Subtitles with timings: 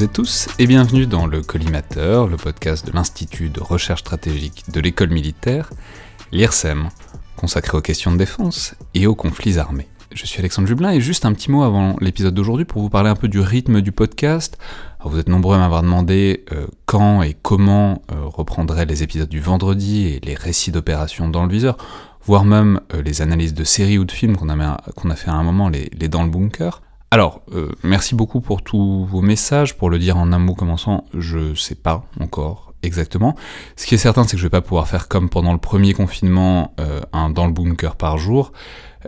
[0.00, 4.80] Et tous et bienvenue dans le Collimateur, le podcast de l'Institut de recherche stratégique de
[4.80, 5.70] l'école militaire,
[6.32, 6.88] l'IRSEM,
[7.36, 9.86] consacré aux questions de défense et aux conflits armés.
[10.12, 13.08] Je suis Alexandre Jublin et juste un petit mot avant l'épisode d'aujourd'hui pour vous parler
[13.08, 14.58] un peu du rythme du podcast.
[15.04, 19.40] vous êtes nombreux à m'avoir demandé euh, quand et comment euh, reprendraient les épisodes du
[19.40, 21.76] vendredi et les récits d'opérations dans le viseur,
[22.24, 25.44] voire même euh, les analyses de séries ou de films qu'on a, fait à un
[25.44, 26.82] moment, les dans le bunker.
[27.14, 27.42] Alors,
[27.84, 29.78] merci beaucoup pour tous vos messages.
[29.78, 33.36] Pour le dire en un mot commençant, je sais pas encore exactement.
[33.76, 35.94] Ce qui est certain, c'est que je vais pas pouvoir faire comme pendant le premier
[35.94, 36.74] confinement,
[37.12, 38.50] un dans le bunker par jour.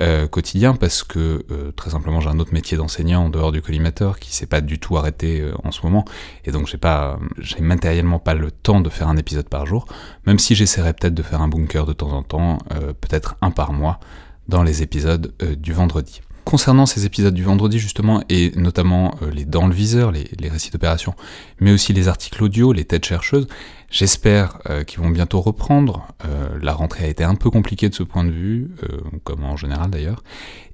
[0.02, 3.62] Euh, quotidien parce que euh, très simplement j'ai un autre métier d'enseignant en dehors du
[3.62, 6.04] collimateur qui s'est pas du tout arrêté euh, en ce moment
[6.45, 9.87] et donc j'ai pas j'ai matériellement pas le temps de faire un épisode par jour
[10.26, 12.59] même si j'essaierai peut-être de faire un bunker de temps en temps
[13.01, 13.98] peut-être un par mois
[14.48, 16.20] dans les épisodes du vendredi.
[16.47, 21.15] Concernant ces épisodes du vendredi justement, et notamment les dans le viseur, les, récits d'opération,
[21.61, 23.49] mais aussi les articles audio, les têtes chercheuses,
[23.91, 26.09] J'espère euh, qu'ils vont bientôt reprendre.
[26.25, 29.45] Euh, la rentrée a été un peu compliquée de ce point de vue, euh, comme
[29.45, 30.23] en général d'ailleurs.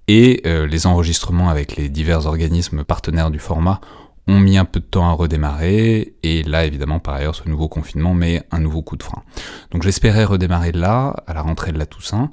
[0.08, 3.80] Et les enregistrements avec les divers organismes partenaires du format
[4.26, 6.14] ont mis un peu de temps à redémarrer.
[6.24, 9.22] Et là, évidemment, par ailleurs, ce nouveau confinement met un nouveau coup de frein.
[9.70, 12.30] Donc j'espérais redémarrer là, à la rentrée de la Toussaint.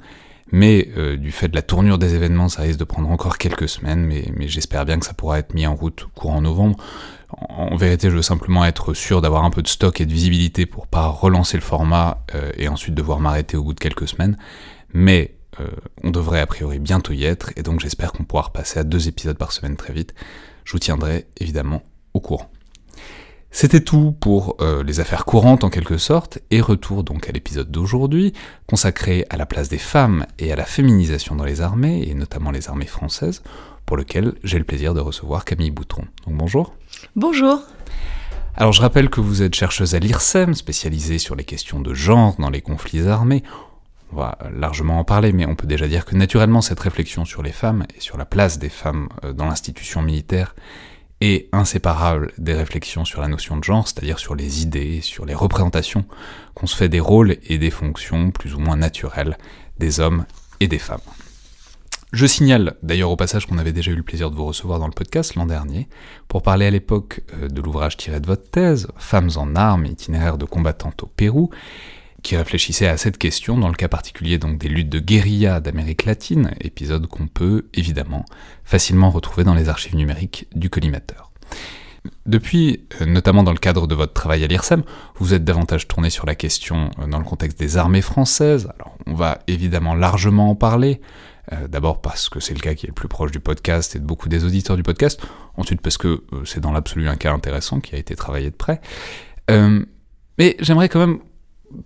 [0.52, 4.04] Mais du fait de la tournure des événements, ça risque de prendre encore quelques semaines,
[4.04, 6.78] mais, mais j'espère bien que ça pourra être mis en route courant novembre.
[7.38, 10.66] En vérité, je veux simplement être sûr d'avoir un peu de stock et de visibilité
[10.66, 14.38] pour pas relancer le format euh, et ensuite devoir m'arrêter au bout de quelques semaines.
[14.94, 15.68] Mais euh,
[16.04, 19.08] on devrait a priori bientôt y être, et donc j'espère qu'on pourra repasser à deux
[19.08, 20.16] épisodes par semaine très vite.
[20.64, 22.50] Je vous tiendrai évidemment au courant.
[23.52, 27.72] C'était tout pour euh, les affaires courantes en quelque sorte, et retour donc à l'épisode
[27.72, 28.34] d'aujourd'hui,
[28.68, 32.52] consacré à la place des femmes et à la féminisation dans les armées, et notamment
[32.52, 33.42] les armées françaises,
[33.88, 36.04] pour lequel j'ai le plaisir de recevoir Camille Boutron.
[36.28, 36.76] Donc bonjour.
[37.16, 37.60] Bonjour.
[38.56, 42.36] Alors je rappelle que vous êtes chercheuse à l'IRSEM, spécialisée sur les questions de genre
[42.38, 43.44] dans les conflits armés.
[44.12, 47.42] On va largement en parler, mais on peut déjà dire que naturellement cette réflexion sur
[47.42, 50.56] les femmes et sur la place des femmes euh, dans l'institution militaire
[51.22, 55.34] est inséparable des réflexions sur la notion de genre, c'est-à-dire sur les idées, sur les
[55.34, 56.06] représentations
[56.56, 59.38] qu'on se fait des rôles et des fonctions plus ou moins naturelles
[59.80, 60.26] des hommes
[60.60, 61.00] et des femmes.
[62.12, 64.88] Je signale d'ailleurs au passage qu'on avait déjà eu le plaisir de vous recevoir dans
[64.88, 65.88] le podcast l'an dernier,
[66.28, 70.40] pour parler à l'époque euh, de l'ouvrage tiré de votre thèse, Femmes en armes, itinéraire
[70.40, 71.52] de combattantes au Pérou,
[72.24, 76.06] qui réfléchissait à cette question dans le cas particulier donc des luttes de guérilla d'Amérique
[76.06, 78.26] latine, épisode qu'on peut évidemment
[78.64, 81.32] facilement retrouver dans les archives numériques du collimateur.
[82.26, 84.84] Depuis, euh, notamment dans le cadre de votre travail à l'IRSEM,
[85.18, 88.70] vous êtes davantage tourné sur la question euh, dans le contexte des armées françaises.
[88.76, 91.02] Alors, on va évidemment largement en parler,
[91.52, 94.00] euh, d'abord parce que c'est le cas qui est le plus proche du podcast et
[94.00, 95.22] de beaucoup des auditeurs du podcast.
[95.58, 98.80] Ensuite parce que c'est dans l'absolu un cas intéressant qui a été travaillé de près.
[100.38, 101.20] Mais j'aimerais quand même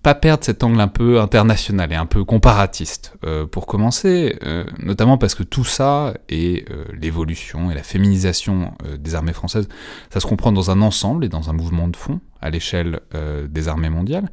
[0.01, 3.13] pas perdre cet angle un peu international et un peu comparatiste.
[3.51, 4.37] pour commencer,
[4.79, 6.65] notamment parce que tout ça et
[6.99, 9.67] l'évolution et la féminisation des armées françaises,
[10.09, 13.01] ça se comprend dans un ensemble et dans un mouvement de fond à l'échelle
[13.49, 14.29] des armées mondiales.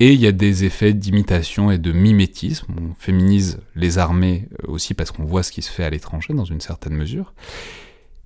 [0.00, 2.72] Et il y a des effets d'imitation et de mimétisme.
[2.80, 6.34] On féminise les armées euh, aussi parce qu'on voit ce qui se fait à l'étranger
[6.34, 7.34] dans une certaine mesure.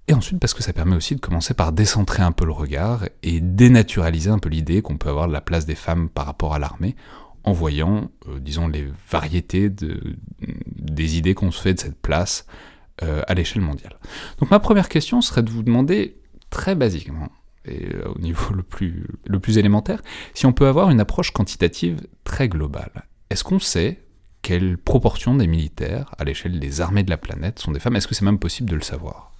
[0.08, 3.04] Et ensuite parce que ça permet aussi de commencer par décentrer un peu le regard
[3.22, 6.54] et dénaturaliser un peu l'idée qu'on peut avoir de la place des femmes par rapport
[6.54, 6.96] à l'armée
[7.44, 10.16] en voyant, euh, disons, les variétés de,
[10.68, 12.46] des idées qu'on se fait de cette place
[13.02, 13.98] euh, à l'échelle mondiale.
[14.38, 16.20] Donc ma première question serait de vous demander
[16.50, 17.30] très basiquement,
[17.64, 20.02] et euh, au niveau le plus élémentaire,
[20.34, 23.06] si on peut avoir une approche quantitative très globale.
[23.30, 24.04] Est-ce qu'on sait
[24.42, 27.96] quelle proportion des militaires à l'échelle des armées de la planète sont des femmes?
[27.96, 29.31] Est-ce que c'est même possible de le savoir?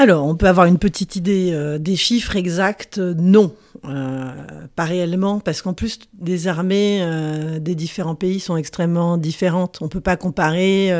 [0.00, 3.52] Alors, on peut avoir une petite idée euh, des chiffres exacts, non,
[3.84, 4.30] euh,
[4.76, 7.04] pas réellement, parce qu'en plus, les armées
[7.60, 9.78] des différents pays sont extrêmement différentes.
[9.80, 10.92] On ne peut pas comparer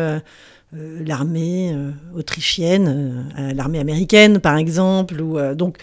[0.72, 1.76] l'armée
[2.14, 5.22] autrichienne à l'armée américaine, par exemple.
[5.54, 5.78] Donc,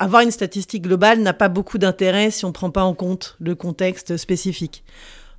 [0.00, 3.36] avoir une statistique globale n'a pas beaucoup d'intérêt si on ne prend pas en compte
[3.40, 4.82] le contexte spécifique.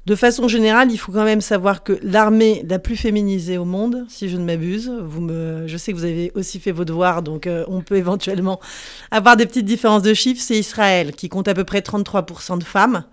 [0.05, 4.05] De façon générale, il faut quand même savoir que l'armée la plus féminisée au monde,
[4.09, 7.23] si je ne m'abuse, vous me, je sais que vous avez aussi fait vos devoirs,
[7.23, 8.59] donc euh, on peut éventuellement
[9.11, 12.65] avoir des petites différences de chiffres, c'est Israël, qui compte à peu près 33% de
[12.65, 13.05] femmes,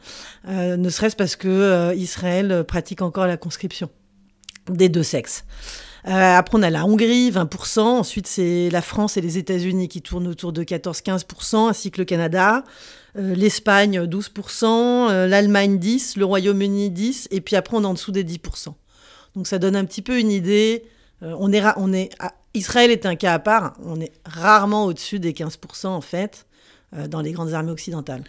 [0.48, 3.88] euh, ne serait-ce parce que euh, Israël pratique encore la conscription
[4.68, 5.44] des deux sexes.
[6.06, 7.80] Euh, après, on a la Hongrie, 20%.
[7.80, 12.04] Ensuite, c'est la France et les États-Unis qui tournent autour de 14-15%, ainsi que le
[12.04, 12.64] Canada.
[13.16, 15.10] Euh, L'Espagne, 12%.
[15.10, 16.18] Euh, L'Allemagne, 10%.
[16.18, 17.28] Le Royaume-Uni, 10%.
[17.30, 18.74] Et puis après, on est en dessous des 10%.
[19.36, 20.84] Donc ça donne un petit peu une idée.
[21.22, 22.10] on est, on est
[22.54, 23.74] Israël est un cas à part.
[23.84, 26.49] On est rarement au-dessus des 15% en fait euh,
[27.08, 28.24] dans les grandes armées occidentales.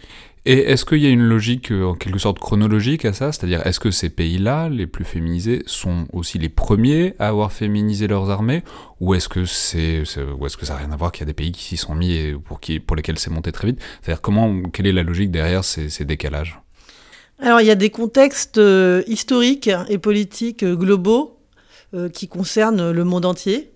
[0.45, 3.31] Et est-ce qu'il y a une logique en quelque sorte chronologique à ça?
[3.31, 8.07] C'est-à-dire, est-ce que ces pays-là, les plus féminisés, sont aussi les premiers à avoir féminisé
[8.07, 8.63] leurs armées?
[8.99, 10.03] Ou est-ce que, c'est,
[10.37, 11.77] ou est-ce que ça n'a rien à voir qu'il y a des pays qui s'y
[11.77, 13.79] sont mis et pour, qui, pour lesquels c'est monté très vite?
[14.01, 16.59] C'est-à-dire, comment, quelle est la logique derrière ces, ces décalages?
[17.39, 21.39] Alors, il y a des contextes euh, historiques et politiques euh, globaux
[21.95, 23.71] euh, qui concernent le monde entier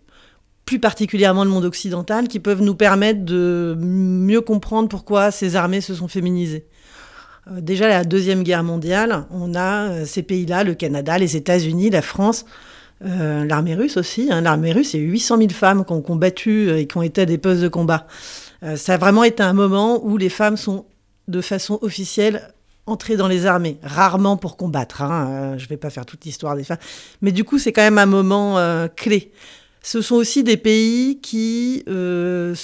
[0.66, 5.82] plus particulièrement le monde occidental, qui peuvent nous permettre de mieux comprendre pourquoi ces armées
[5.82, 6.66] se sont féminisées.
[7.52, 11.90] Euh, déjà, la Deuxième Guerre mondiale, on a euh, ces pays-là, le Canada, les États-Unis,
[11.92, 12.46] la France,
[13.06, 14.30] euh, l'armée russe aussi.
[14.32, 14.42] Hein.
[14.42, 17.38] L'armée russe, c'est 800 000 femmes qui ont combattu et qui ont été à des
[17.38, 18.08] postes de combat.
[18.76, 20.86] ça a vraiment été un moment où les femmes sont,
[21.28, 22.54] de façon officielle,
[22.88, 25.02] entrées dans les armées, rarement pour combattre.
[25.02, 25.56] Hein.
[25.58, 26.78] je ne vais pas faire toute l'histoire des femmes,
[27.22, 28.58] mais du coup, c'est quand même un moment
[28.96, 29.32] clé.
[29.86, 32.56] Ce sont aussi des pays qui euh,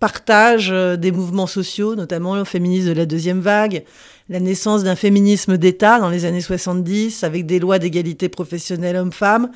[0.00, 3.84] partagent euh, des mouvements sociaux, notamment le féminisme de la deuxième vague,
[4.28, 9.50] la naissance d'un féminisme d'État dans les années 70, avec des lois d'égalité professionnelle homme-femme,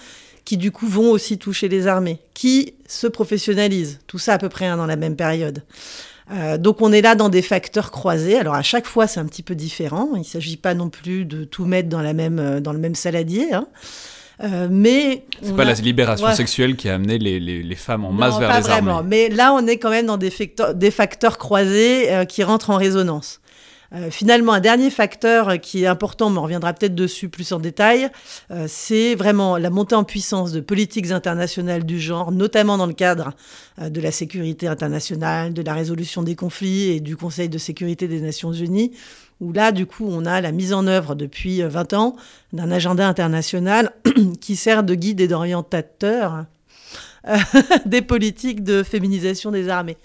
[0.47, 4.01] qui du coup vont aussi toucher les armées, qui se professionnalisent.
[4.07, 5.65] Tout ça à peu près hein, dans la même période.
[6.31, 8.39] Euh, donc on est là dans des facteurs croisés.
[8.39, 10.13] Alors à chaque fois c'est un petit peu différent.
[10.15, 12.95] Il ne s'agit pas non plus de tout mettre dans, la même, dans le même
[12.95, 13.53] saladier.
[13.53, 13.67] Hein.
[14.43, 18.39] Euh, mais c'est pas la libération sexuelle qui a amené les, les, femmes en masse
[18.39, 18.99] vers les vraiment.
[18.99, 19.29] armées.
[19.29, 22.71] Mais là, on est quand même dans des facteurs, des facteurs croisés euh, qui rentrent
[22.71, 23.41] en résonance.
[23.95, 27.59] Euh, finalement, un dernier facteur qui est important, mais on reviendra peut-être dessus plus en
[27.59, 28.09] détail,
[28.67, 33.35] c'est vraiment la montée en puissance de politiques internationales du genre, notamment dans le cadre
[33.79, 38.23] de la sécurité internationale, de la résolution des conflits et du Conseil de sécurité des
[38.23, 38.93] Nations Unies,
[39.41, 42.17] où là, du coup, on a la mise en œuvre depuis 20 euh, ans
[42.53, 43.93] d'un agenda international
[44.41, 46.45] qui sert de guide et d'orientateur
[47.29, 47.37] euh,
[47.87, 49.97] des politiques de féminisation des armées.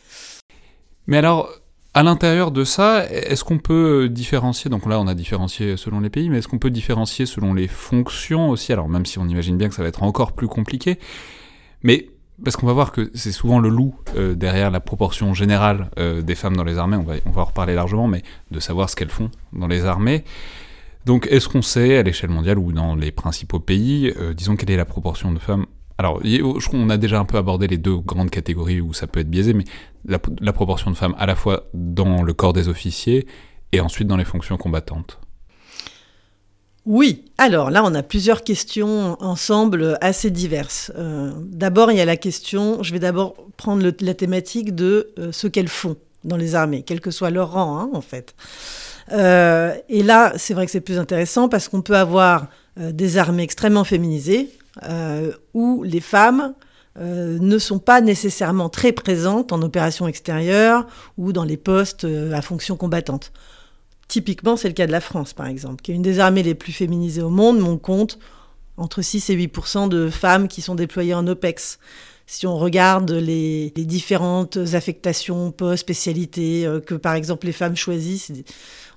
[1.08, 1.50] Mais alors,
[1.94, 6.12] à l'intérieur de ça, est-ce qu'on peut différencier, donc là on a différencié selon les
[6.12, 8.72] pays, mais est-ce qu'on peut différencier selon les fonctions aussi?
[8.72, 11.00] Alors même si on imagine bien que ça va être encore plus compliqué,
[11.82, 12.10] mais
[12.44, 16.22] parce qu'on va voir que c'est souvent le loup euh, derrière la proportion générale euh,
[16.22, 18.90] des femmes dans les armées, on va, on va en reparler largement, mais de savoir
[18.90, 20.24] ce qu'elles font dans les armées.
[21.06, 24.72] Donc est-ce qu'on sait à l'échelle mondiale ou dans les principaux pays, euh, disons quelle
[24.72, 25.66] est la proportion de femmes?
[25.98, 29.20] Alors, je qu'on a déjà un peu abordé les deux grandes catégories où ça peut
[29.20, 29.64] être biaisé, mais
[30.06, 33.26] la proportion de femmes à la fois dans le corps des officiers
[33.72, 35.20] et ensuite dans les fonctions combattantes.
[36.88, 40.90] Oui, alors là, on a plusieurs questions ensemble assez diverses.
[40.98, 45.34] Euh, d'abord, il y a la question, je vais d'abord prendre la thématique de euh,
[45.34, 48.36] ce qu'elles font dans les armées, quel que soit leur rang, hein, en fait.
[49.12, 52.48] Euh, et là, c'est vrai que c'est plus intéressant parce qu'on peut avoir
[52.78, 54.50] des armées extrêmement féminisées
[55.56, 56.54] où les femmes
[57.00, 60.86] ne sont pas nécessairement très présentes en opération extérieure
[61.18, 63.32] ou dans les postes à fonction combattante.
[64.08, 66.56] Typiquement, c'est le cas de la France, par exemple, qui est une des armées les
[66.56, 68.20] plus féminisées au monde, mon compte
[68.78, 71.80] entre 6 et 8% de femmes qui sont déployées en OPEX.
[72.28, 78.32] Si on regarde les, différentes affectations, postes, spécialités euh, que, par exemple, les femmes choisissent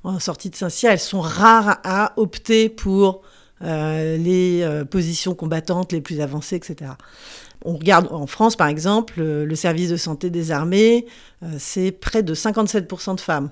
[0.05, 3.23] en sortie de Saint-Cyr, elles sont rares à opter pour
[3.63, 6.93] euh, les euh, positions combattantes les plus avancées, etc.
[7.65, 11.05] On regarde en France, par exemple, le service de santé des armées,
[11.59, 13.51] c'est près de 57% de femmes.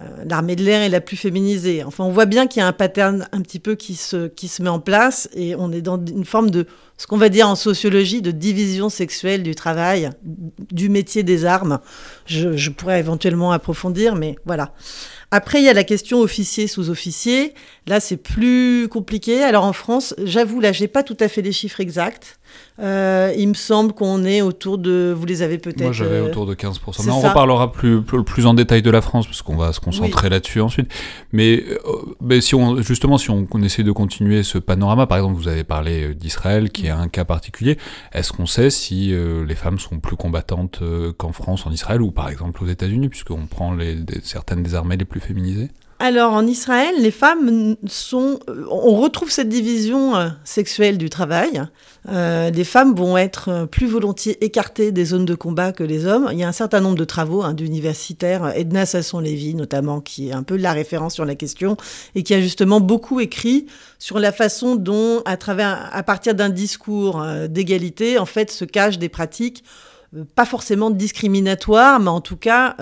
[0.00, 1.82] Euh, l'armée de l'air est la plus féminisée.
[1.82, 4.46] Enfin, on voit bien qu'il y a un pattern un petit peu qui se, qui
[4.46, 7.48] se met en place et on est dans une forme de, ce qu'on va dire
[7.48, 10.10] en sociologie, de division sexuelle du travail,
[10.70, 11.80] du métier des armes.
[12.26, 14.72] Je, je pourrais éventuellement approfondir, mais voilà.
[15.30, 17.52] Après, il y a la question officier sous-officier.
[17.86, 19.42] Là, c'est plus compliqué.
[19.42, 22.38] Alors en France, j'avoue, là, j'ai pas tout à fait les chiffres exacts.
[22.80, 25.14] Euh, il me semble qu'on est autour de.
[25.14, 25.82] Vous les avez peut-être.
[25.82, 27.04] Moi, j'avais euh, autour de 15%.
[27.04, 30.60] Mais on reparlera plus, plus, en détail de la France, parce qu'on va concentrer là-dessus
[30.60, 30.90] ensuite.
[31.32, 35.18] Mais, euh, mais, si on, justement, si on, on, essaie de continuer ce panorama, par
[35.18, 37.78] exemple, vous avez parlé d'Israël, qui est un cas particulier.
[38.12, 39.14] Est-ce qu'on sait si
[39.46, 40.82] les femmes sont plus combattantes
[41.16, 44.96] qu'en France, en Israël, ou par exemple aux États-Unis, puisqu'on prend les, certaines des armées
[44.96, 45.70] les plus féminisées?
[46.00, 48.38] Alors en Israël, les femmes sont,
[48.70, 51.62] on retrouve cette division euh, sexuelle du travail.
[52.08, 56.06] Euh, les femmes vont être euh, plus volontiers écartées des zones de combat que les
[56.06, 56.28] hommes.
[56.30, 60.32] Il y a un certain nombre de travaux hein, d'universitaires, Edna Sasson-Lévy notamment, qui est
[60.32, 61.76] un peu la référence sur la question
[62.14, 63.66] et qui a justement beaucoup écrit
[63.98, 68.98] sur la façon dont, à travers, à partir d'un discours d'égalité, en fait, se cachent
[68.98, 69.64] des pratiques
[70.34, 72.76] pas forcément discriminatoire, mais en tout cas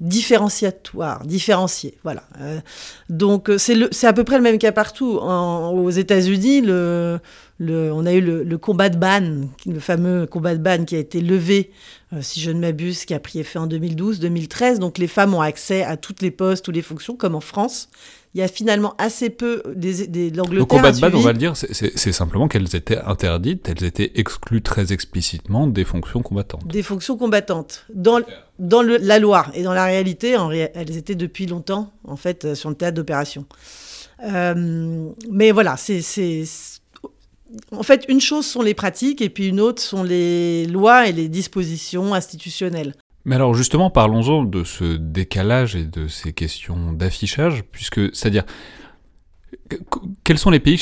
[0.00, 1.98] différenciatoire, différencié.
[2.04, 2.22] Voilà.
[3.08, 5.18] donc c'est à peu près le même cas partout.
[5.18, 10.96] aux États-Unis, on a eu le, combat de Ban, le fameux combat de Ban qui
[10.96, 11.72] a été levé,
[12.20, 14.78] si je ne m'abuse, qui a pris effet en 2012-2013.
[14.78, 17.88] Donc les femmes ont accès à toutes les postes, toutes les fonctions, comme en France
[18.34, 20.58] il y a finalement assez peu des, des l'Angleterre.
[20.58, 24.12] Le combat de base, on va le dire, c'est simplement qu'elles étaient interdites, elles étaient
[24.16, 26.66] exclues très explicitement des fonctions combattantes.
[26.66, 27.86] Des fonctions combattantes.
[27.94, 28.20] Dans,
[28.58, 32.44] dans le, la loi et dans la réalité, en elles étaient depuis longtemps, en fait,
[32.44, 33.46] euh, sur le théâtre d'opération.
[34.24, 36.02] Euh, mais voilà, c'est.
[37.70, 41.12] En fait, une chose sont les pratiques et puis une autre sont les lois et
[41.12, 42.94] les dispositions institutionnelles.
[43.24, 48.44] Mais alors justement, parlons-en de ce décalage et de ces questions d'affichage, puisque, c'est-à-dire,
[50.24, 50.78] quels sont les pays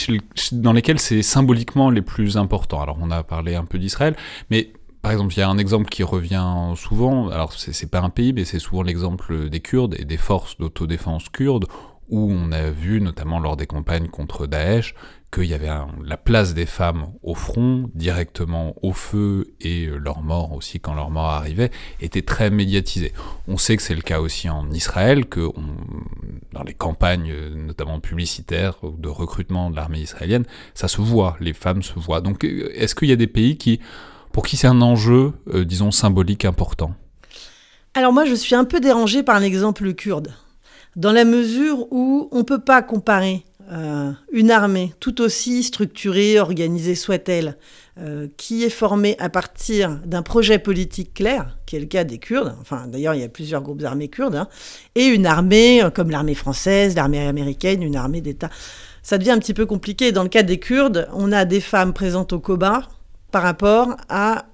[0.53, 2.81] dans lesquels c'est symboliquement les plus importants?
[2.81, 4.17] Alors on a parlé un peu d'Israël,
[4.51, 4.73] mais
[5.03, 8.33] par exemple, il y a un exemple qui revient souvent, alors c'est pas un pays,
[8.33, 11.67] mais c'est souvent l'exemple des Kurdes et des forces d'autodéfense kurdes,
[12.09, 14.95] où on a vu, notamment lors des campagnes contre Daesh,
[15.33, 15.71] qu'il y avait
[16.05, 20.95] la place des femmes au front, directement au feu, et euh, leur mort aussi, quand
[20.95, 23.15] leur mort arrivait, était très médiatisée.
[23.49, 25.49] On sait que c'est le cas aussi en Israël, que
[26.53, 30.45] dans les campagnes, euh, notamment publicitaires, de recrutement de l'armée israélienne,
[30.75, 32.21] ça se voit, les femmes se voient.
[32.21, 33.81] Donc euh, est-ce qu'il y a des pays qui,
[34.33, 35.33] pour qui c'est un enjeu,
[35.65, 36.95] disons, symbolique important?
[37.95, 40.35] Alors moi, je suis un peu dérangée par l'exemple kurde,
[40.97, 46.39] dans la mesure où on ne peut pas comparer euh, une armée tout aussi structurée,
[46.39, 47.57] organisée soit-elle,
[47.99, 52.19] euh, qui est formée à partir d'un projet politique clair, qui est le cas des
[52.19, 54.49] Kurdes, enfin d'ailleurs il y a plusieurs groupes armés kurdes, hein,
[54.95, 58.51] et une armée euh, comme l'armée française, l'armée américaine, une armée d'État.
[59.03, 60.13] Ça devient un petit peu compliqué.
[60.13, 62.83] Dans le cas des Kurdes, on a des femmes présentes au Koba
[63.31, 64.45] par rapport à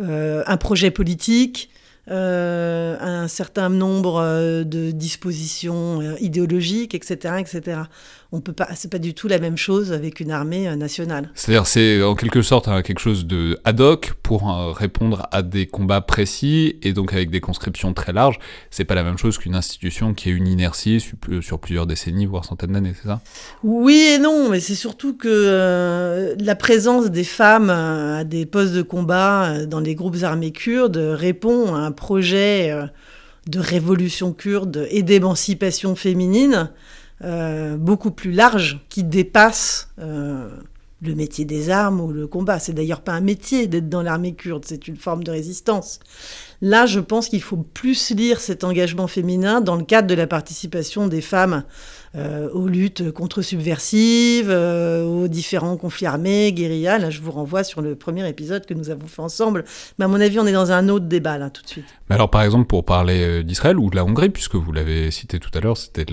[0.00, 1.68] un projet politique,
[2.10, 7.82] euh, un certain nombre euh, de dispositions euh, idéologiques, etc., etc.
[8.30, 11.30] On peut pas, c'est pas du tout la même chose avec une armée nationale.
[11.34, 14.42] C'est-à-dire, c'est en quelque sorte hein, quelque chose de ad hoc pour
[14.76, 18.38] répondre à des combats précis et donc avec des conscriptions très larges.
[18.70, 21.00] C'est pas la même chose qu'une institution qui a une inertie
[21.40, 23.22] sur, plusieurs décennies, voire centaines d'années, c'est ça?
[23.64, 28.82] Oui et non, mais c'est surtout que la présence des femmes à des postes de
[28.82, 32.86] combat dans les groupes armés kurdes répond à un projet euh,
[33.46, 36.70] de révolution kurde et d'émancipation féminine
[37.24, 40.48] euh, beaucoup plus large qui dépasse euh,
[41.02, 42.58] le métier des armes ou le combat.
[42.58, 46.00] C'est d'ailleurs pas un métier d'être dans l'armée kurde, c'est une forme de résistance.
[46.60, 50.26] Là, je pense qu'il faut plus lire cet engagement féminin dans le cadre de la
[50.26, 51.64] participation des femmes
[52.14, 56.98] euh, aux luttes contre-subversives, euh, aux différents conflits armés, guérillas.
[56.98, 59.64] Là, je vous renvoie sur le premier épisode que nous avons fait ensemble.
[59.98, 61.84] Mais à mon avis, on est dans un autre débat là tout de suite.
[62.08, 65.10] Mais alors, par exemple, pour parler euh, d'Israël ou de la Hongrie, puisque vous l'avez
[65.10, 66.06] cité tout à l'heure, c'était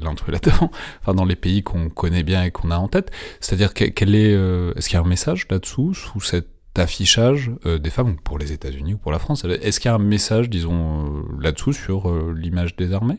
[0.00, 0.70] l'entre là-dedans,
[1.02, 3.10] enfin dans les pays qu'on connaît bien et qu'on a en tête.
[3.40, 4.32] C'est-à-dire quel est,
[4.76, 6.46] est-ce qu'il y a un message là-dessous sous cet
[6.76, 9.44] affichage des femmes pour les États-Unis ou pour la France?
[9.44, 13.18] Est-ce qu'il y a un message, disons, là-dessous sur l'image des armées?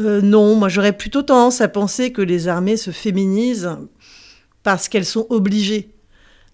[0.00, 3.70] Euh, non, moi j'aurais plutôt tendance à penser que les armées se féminisent
[4.62, 5.90] parce qu'elles sont obligées.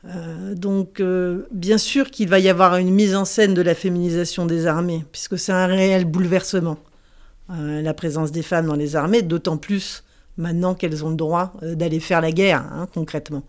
[0.05, 3.75] Euh, donc euh, bien sûr qu'il va y avoir une mise en scène de la
[3.75, 6.79] féminisation des armées, puisque c'est un réel bouleversement,
[7.49, 10.03] la présence des femmes dans les armées, d'autant plus
[10.37, 13.45] maintenant qu'elles ont le droit d'aller faire la guerre, hein, concrètement.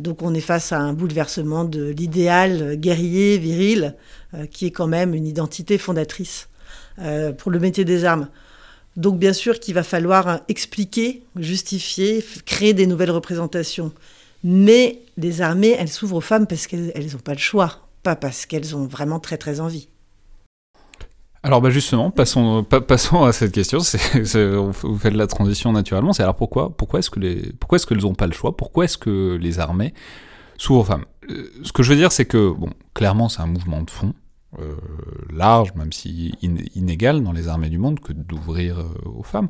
[0.00, 3.94] donc on est face à un bouleversement de l'idéal guerrier, viril,
[4.50, 6.48] qui est quand même une identité fondatrice
[7.38, 8.28] pour le métier des armes.
[8.96, 13.92] Donc bien sûr qu'il va falloir expliquer, justifier, créer des nouvelles représentations.
[14.44, 18.46] Mais les armées, elles s'ouvrent aux femmes parce qu'elles n'ont pas le choix, pas parce
[18.46, 19.88] qu'elles ont vraiment très très envie.
[21.42, 22.64] Alors bah justement, passons,
[23.24, 23.78] à cette question.
[23.78, 26.12] vous faites la transition naturellement.
[26.12, 28.56] C'est alors pourquoi, pourquoi est-ce que les, pourquoi est-ce qu'elles n'ont pas le choix?
[28.56, 29.92] Pourquoi est-ce que les armées
[30.56, 31.04] s'ouvrent aux femmes?
[31.30, 34.14] Euh, Ce que je veux dire, c'est que bon, clairement, c'est un mouvement de fond.
[34.60, 34.74] Euh,
[35.32, 36.32] large, même si
[36.74, 39.48] inégal dans les armées du monde, que d'ouvrir euh, aux femmes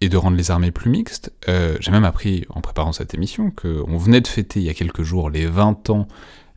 [0.00, 1.32] et de rendre les armées plus mixtes.
[1.48, 4.74] Euh, j'ai même appris en préparant cette émission qu'on venait de fêter il y a
[4.74, 6.08] quelques jours les 20 ans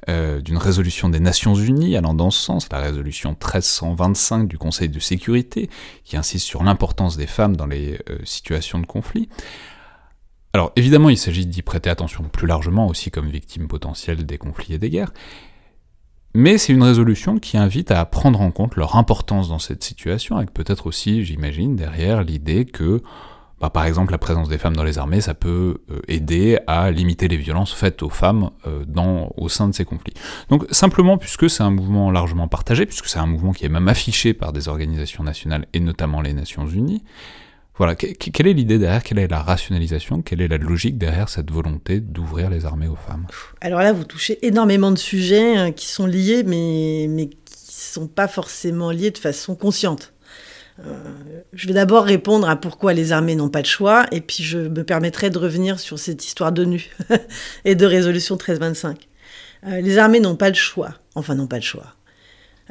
[0.07, 4.99] d'une résolution des Nations Unies allant dans ce sens, la résolution 1325 du Conseil de
[4.99, 5.67] sécurité,
[6.03, 9.29] qui insiste sur l'importance des femmes dans les situations de conflit.
[10.53, 14.75] Alors évidemment, il s'agit d'y prêter attention plus largement aussi comme victimes potentielles des conflits
[14.75, 15.11] et des guerres,
[16.35, 20.35] mais c'est une résolution qui invite à prendre en compte leur importance dans cette situation,
[20.35, 23.01] avec peut-être aussi, j'imagine, derrière l'idée que
[23.61, 26.91] bah, par exemple, la présence des femmes dans les armées, ça peut euh, aider à
[26.91, 30.13] limiter les violences faites aux femmes euh, dans, au sein de ces conflits.
[30.49, 33.87] Donc simplement, puisque c'est un mouvement largement partagé, puisque c'est un mouvement qui est même
[33.87, 37.03] affiché par des organisations nationales et notamment les Nations Unies,
[37.77, 41.51] voilà, quelle est l'idée derrière, quelle est la rationalisation, quelle est la logique derrière cette
[41.51, 43.27] volonté d'ouvrir les armées aux femmes?
[43.59, 47.93] Alors là, vous touchez énormément de sujets hein, qui sont liés, mais, mais qui ne
[47.93, 50.13] sont pas forcément liés de façon consciente.
[50.79, 50.93] Euh,
[51.51, 54.57] je vais d'abord répondre à pourquoi les armées n'ont pas de choix, et puis je
[54.57, 56.91] me permettrai de revenir sur cette histoire d'ONU
[57.65, 59.09] et de résolution 1325.
[59.67, 61.95] Euh, les armées n'ont pas le choix, enfin n'ont pas le choix.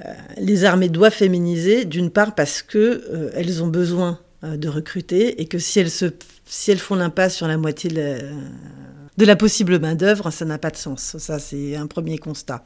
[0.04, 5.46] Euh, les armées doivent féminiser, d'une part parce que elles ont besoin de recruter et
[5.46, 6.06] que si elles, se,
[6.44, 10.76] si elles font l'impasse sur la moitié de la, possible main-d'œuvre, ça n'a pas de
[10.76, 11.16] sens.
[11.18, 12.64] Ça, c'est un premier constat.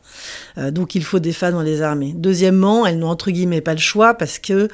[0.57, 2.15] donc, il faut des femmes dans les armées.
[2.17, 4.69] Deuxièmement, elles n'ont entre guillemets pas le choix parce que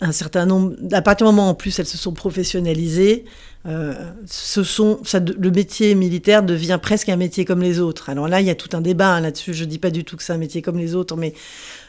[0.00, 3.24] un certain nombre, à partir du moment en plus elles se sont professionnalisées,
[3.66, 3.94] euh,
[4.26, 8.10] ce sont, le métier militaire devient presque un métier comme les autres.
[8.10, 9.54] Alors là, il y a tout un débat hein, là-dessus.
[9.54, 11.34] Je dis pas du tout que c'est un métier comme les autres, mais,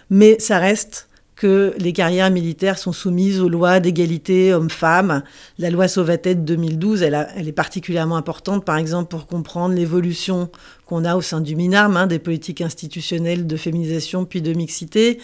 [0.10, 5.24] mais ça reste que les carrières militaires sont soumises aux lois d'égalité hommes-femmes.
[5.58, 10.50] La loi Sauvatet de 2012, elle, elle, est particulièrement importante, par exemple, pour comprendre l'évolution
[10.86, 15.20] qu'on a au sein du MINARM, hein, des politiques institutionnelles de féminisation puis de mixité.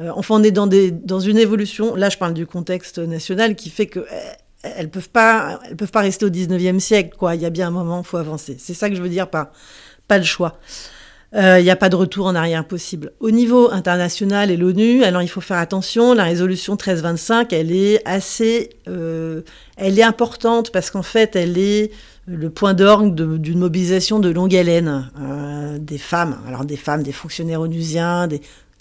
[0.00, 0.68] Euh, enfin, on est dans,
[1.20, 5.60] une évolution, là je parle du contexte national, qui fait que eh, elles peuvent pas,
[5.94, 7.34] rester au 19e siècle, quoi.
[7.34, 8.56] Il y a bien un moment, il faut avancer.
[8.58, 9.50] C'est ça que je veux dire pas
[10.10, 10.58] le choix.
[11.34, 13.12] Euh, il n'y a pas de retour en arrière possible.
[13.20, 18.00] Au niveau international et l'ONU, alors il faut faire attention, la résolution 1325, elle est
[18.06, 18.70] assez...
[18.88, 19.42] Euh,
[19.76, 21.90] elle est importante parce qu'en fait, elle est
[22.26, 25.10] le point d'orgue d'une mobilisation de longue haleine
[25.78, 28.40] des femmes, alors des femmes, des fonctionnaires onusiens, des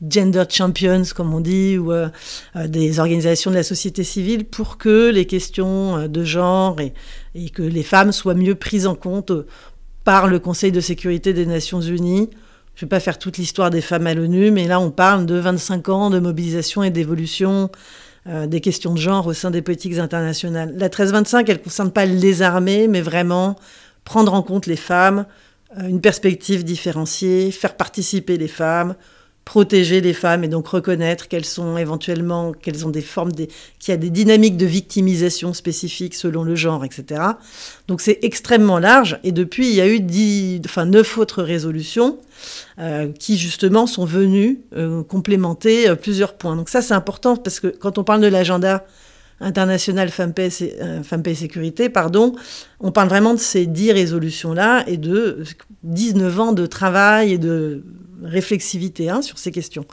[0.09, 2.09] gender champions, comme on dit, ou euh,
[2.55, 6.93] euh, des organisations de la société civile pour que les questions euh, de genre et,
[7.53, 9.31] que les femmes soient mieux prises en compte
[10.05, 12.29] par le Conseil de sécurité des Nations Unies.
[12.75, 15.25] Je ne vais pas faire toute l'histoire des femmes à l'ONU, mais là on parle
[15.25, 17.69] de 25 ans de mobilisation et d'évolution
[18.25, 20.69] des questions de genre au sein des politiques internationales.
[20.77, 23.55] La 1325, elle ne concerne pas les armées, mais vraiment
[24.03, 25.25] prendre en compte les femmes,
[25.77, 28.95] une perspective différenciée, faire participer les femmes,
[29.45, 33.91] protéger les femmes et donc reconnaître qu'elles sont éventuellement, qu'elles ont des formes, des, qu'il
[33.91, 37.21] y a des dynamiques de victimisation spécifiques selon le genre, etc.
[37.87, 42.17] Donc c'est extrêmement large et depuis il y a eu dix, enfin neuf autres résolutions
[42.79, 46.55] euh, qui justement sont venues euh, complémenter euh, plusieurs points.
[46.55, 48.83] Donc ça c'est important parce que quand on parle de l'agenda
[49.41, 52.35] international Femmes, Paix, Femmes, Paix et Sécurité, pardon,
[52.79, 55.43] on parle vraiment de ces dix résolutions-là et de
[55.83, 57.83] 19 ans de travail et de
[58.23, 59.85] réflexivité hein, sur ces questions.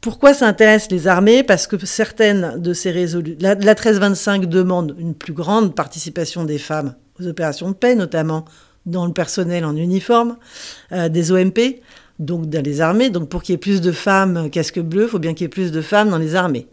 [0.00, 1.42] Pourquoi ça intéresse les armées?
[1.42, 3.38] Parce que certaines de ces résolutions...
[3.40, 8.46] La, 1325 demande une plus grande participation des femmes aux opérations de paix, notamment
[8.86, 10.38] dans le personnel en uniforme,
[10.92, 11.82] euh, des OMP,
[12.18, 13.10] donc dans les armées.
[13.10, 15.46] Donc pour qu'il y ait plus de femmes casque bleu, il faut bien qu'il y
[15.46, 16.66] ait plus de femmes dans les armées.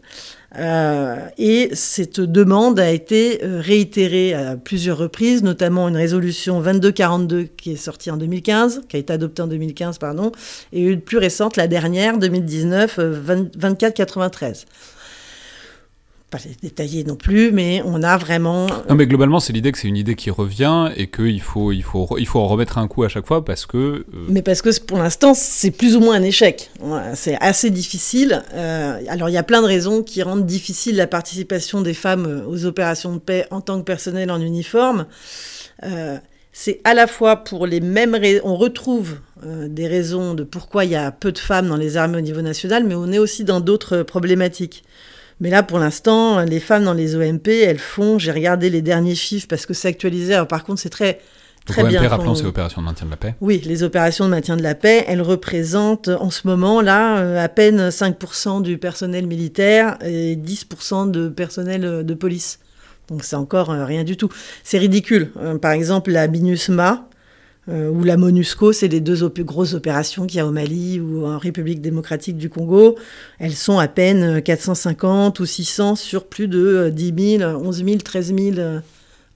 [0.56, 7.44] Euh, et cette demande a été euh, réitérée à plusieurs reprises, notamment une résolution 2242
[7.44, 10.32] qui est sortie en 2015, qui a été adoptée en 2015, pardon,
[10.72, 12.98] et une plus récente, la dernière, 2019,
[13.56, 14.64] 2493
[16.30, 18.66] pas les détailler non plus, mais on a vraiment.
[18.88, 21.82] Non, mais globalement, c'est l'idée que c'est une idée qui revient et qu'il faut, il
[21.82, 23.76] faut, il faut en remettre un coup à chaque fois parce que.
[23.76, 26.70] Euh, mais parce que pour l'instant, c'est plus ou moins un échec.
[27.14, 28.42] C'est assez difficile.
[28.52, 32.44] Euh, alors, il y a plein de raisons qui rendent difficile la participation des femmes
[32.46, 35.06] aux opérations de paix en tant que personnel en uniforme.
[35.84, 36.18] Euh,
[36.52, 40.90] c'est à la fois pour les mêmes raisons, on retrouve des raisons de pourquoi il
[40.90, 43.44] y a peu de femmes dans les armées au niveau national, mais on est aussi
[43.44, 44.82] dans d'autres problématiques.
[45.40, 49.14] Mais là, pour l'instant, les femmes dans les OMP, elles font, j'ai regardé les derniers
[49.14, 50.34] chiffres parce que c'est actualisé.
[50.34, 51.20] Alors, par contre, c'est très,
[51.64, 52.08] très OMP, bien.
[52.08, 53.34] rappelons, c'est opérations de maintien de la paix.
[53.40, 57.44] Oui, les opérations de maintien de la paix, elles représentent en ce moment là euh,
[57.44, 62.58] à peine 5% du personnel militaire et 10% de personnel euh, de police.
[63.08, 64.28] Donc c'est encore euh, rien du tout.
[64.64, 65.30] C'est ridicule.
[65.62, 67.08] Par exemple, la MINUSMA,
[67.68, 71.26] euh, ou la MONUSCO, c'est les deux grosses opérations qu'il y a au Mali ou
[71.26, 72.96] en République démocratique du Congo.
[73.38, 78.34] Elles sont à peine 450 ou 600 sur plus de 10 000, 11 000, 13
[78.34, 78.56] 000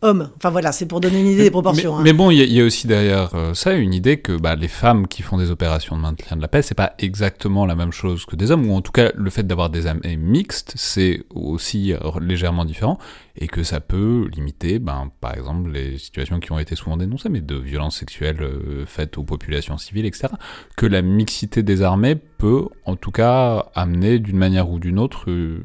[0.03, 0.31] hommes.
[0.37, 1.99] Enfin voilà, c'est pour donner une idée des proportions.
[2.01, 2.15] Mais, hein.
[2.15, 5.23] bon, il y, a aussi derrière euh, ça une idée que bah, les femmes qui
[5.23, 8.37] font des opérations de maintien de la paix, c'est pas exactement la même chose que
[8.37, 12.65] des hommes, ou en tout cas le fait d'avoir des âmes mixtes, c'est aussi légèrement
[12.65, 12.99] différent,
[13.37, 17.29] et que ça peut limiter, ben, par exemple, les situations qui ont été souvent dénoncées,
[17.29, 20.29] mais de violences sexuelles euh, faites aux populations civiles, etc.
[20.77, 25.31] Que la mixité des armées peut en tout cas amener d'une manière ou d'une autre,
[25.31, 25.63] euh,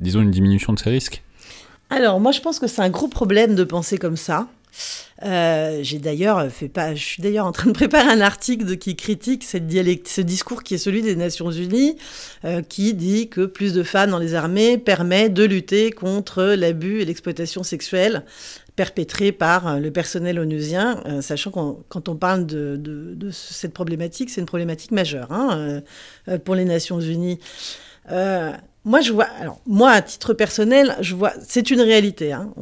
[0.00, 1.22] disons, une diminution de ces risques.
[1.90, 4.48] Alors, moi, je pense que c'est un gros problème de penser comme ça.
[5.22, 8.96] Euh, j'ai d'ailleurs fait pas, je suis d'ailleurs en train de préparer un article qui
[8.96, 9.70] critique cette
[10.06, 11.96] ce discours qui est celui des Nations Unies,
[12.44, 17.00] euh, qui dit que plus de femmes dans les armées permet de lutter contre l'abus
[17.00, 18.24] et l'exploitation sexuelle
[18.74, 24.28] perpétrée par euh, le personnel onusien, sachant que quand on parle de, de, cette problématique,
[24.28, 25.80] c'est une problématique majeure hein,
[26.44, 27.38] pour les Nations Unies.
[28.86, 29.24] Moi, je vois.
[29.40, 31.32] Alors, moi, à titre personnel, je vois.
[31.44, 32.32] C'est une réalité.
[32.32, 32.52] Hein.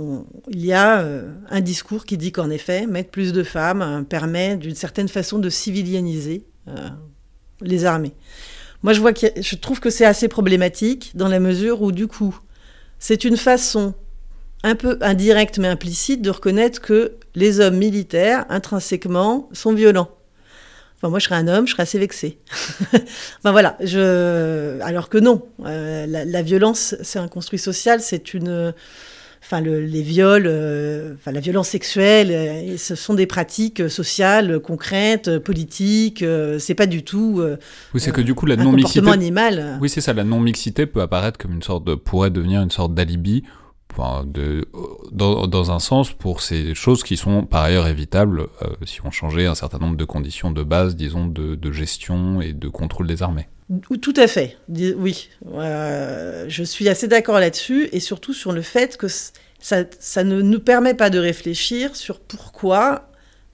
[0.48, 4.00] il y a euh, un discours qui dit qu'en effet, mettre plus de femmes euh,
[4.00, 6.88] permet d'une certaine façon de civilianiser euh,
[7.60, 8.14] les armées.
[8.82, 12.06] Moi, je vois que je trouve que c'est assez problématique dans la mesure où, du
[12.06, 12.40] coup,
[12.98, 13.92] c'est une façon
[14.62, 20.08] un peu indirecte mais implicite de reconnaître que les hommes militaires, intrinsèquement, sont violents
[21.08, 22.38] moi, je serais un homme, je serais assez vexée.
[23.38, 24.80] enfin voilà, je...
[24.80, 28.72] alors que non, euh, la, violence, c'est un construit social, c'est une,
[29.42, 35.38] enfin les viols, euh, enfin la violence sexuelle, euh, ce sont des pratiques sociales, concrètes,
[35.38, 36.24] politiques.
[36.58, 37.42] c'est pas du tout.
[37.94, 39.08] oui, c'est que du coup la non mixité.
[39.10, 39.78] animal.
[39.80, 40.12] Oui, c'est ça.
[40.12, 43.44] La non mixité peut apparaître comme une sorte de, pourrait devenir une sorte d'alibi
[43.96, 49.46] dans, un sens pour ces choses qui sont par ailleurs évitables euh, si on changeait
[49.46, 53.48] un certain nombre de conditions de base, disons, de, gestion et de contrôle des armées.
[54.00, 55.30] Tout à fait, oui.
[55.54, 59.06] Euh, je suis assez d'accord là-dessus et surtout sur le fait que
[59.58, 63.10] ça ne nous permet pas de réfléchir sur pourquoi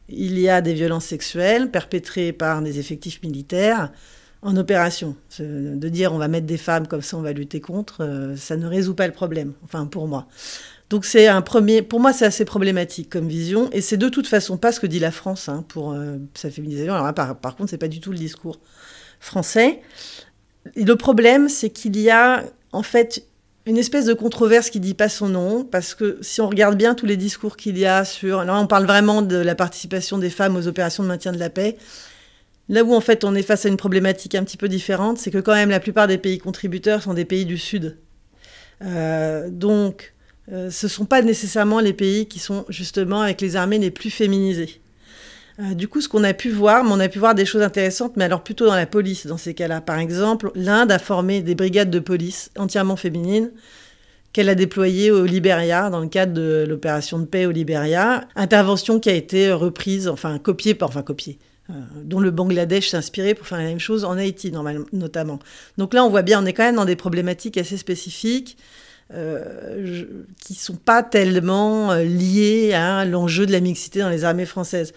[0.09, 3.93] il y a des violences sexuelles perpétrées par des effectifs militaires
[4.43, 5.17] en opération.
[5.39, 8.57] De dire on va mettre des femmes comme ça, on va lutter contre, euh, ça
[8.57, 10.27] ne résout pas le problème, enfin pour moi.
[10.89, 14.27] Donc c'est un premier, pour moi c'est assez problématique comme vision, et c'est de toute
[14.27, 16.95] façon pas ce que dit la France hein, pour euh, sa féminisation.
[16.95, 18.59] Alors par, par contre c'est pas du tout le discours
[19.21, 19.81] français.
[20.75, 23.25] Et le problème c'est qu'il y a en fait
[23.67, 26.95] une espèce de controverse qui dit pas son nom, parce que si on regarde bien
[26.95, 30.31] tous les discours qu'il y a sur, là on parle vraiment de la participation des
[30.31, 31.77] femmes aux opérations de maintien de la paix,
[32.71, 35.33] Là où en fait on est face à une problématique un petit peu différente, c'est
[35.33, 37.99] que quand même la plupart des pays contributeurs sont des pays du Sud.
[38.83, 40.15] Euh, donc
[40.53, 43.91] euh, ce ne sont pas nécessairement les pays qui sont justement avec les armées les
[43.91, 44.81] plus féminisées.
[45.59, 47.63] Euh, du coup, ce qu'on a pu voir, mais on a pu voir des choses
[47.63, 49.81] intéressantes, mais alors plutôt dans la police dans ces cas-là.
[49.81, 53.51] Par exemple, l'Inde a formé des brigades de police entièrement féminines
[54.33, 58.29] qu'elle a déployées au Libéria dans le cadre de l'opération de paix au Libéria.
[58.37, 61.39] Intervention qui a été reprise, enfin copiée, enfin copiée,
[62.05, 64.53] dont le Bangladesh inspiré pour faire la même chose en Haïti
[64.93, 65.39] notamment.
[65.79, 68.57] Donc là, on voit bien, on est quand même dans des problématiques assez spécifiques
[69.13, 70.05] euh,
[70.41, 74.93] qui sont pas tellement euh, liées à l'enjeu de la mixité dans les armées françaises.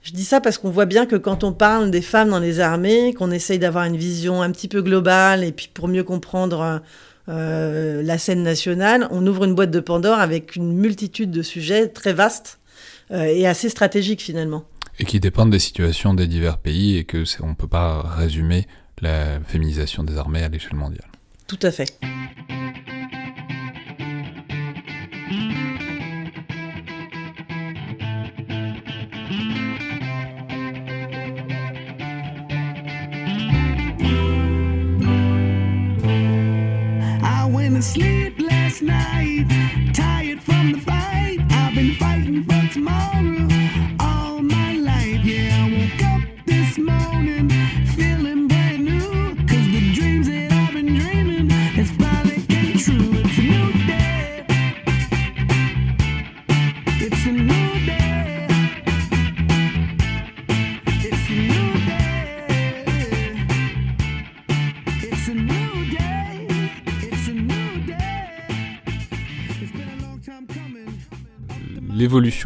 [0.00, 2.60] Je dis ça parce qu'on voit bien que quand on parle des femmes dans les
[2.60, 6.80] armées, qu'on essaye d'avoir une vision un petit peu globale et puis pour mieux comprendre
[7.28, 11.88] euh, la scène nationale, on ouvre une boîte de Pandore avec une multitude de sujets
[11.88, 12.60] très vastes
[13.10, 14.64] et assez stratégiques finalement.
[14.98, 18.66] Et qui dépendent des situations des divers pays et que on ne peut pas résumer
[19.00, 21.08] la féminisation des armées à l'échelle mondiale.
[21.46, 21.98] Tout à fait.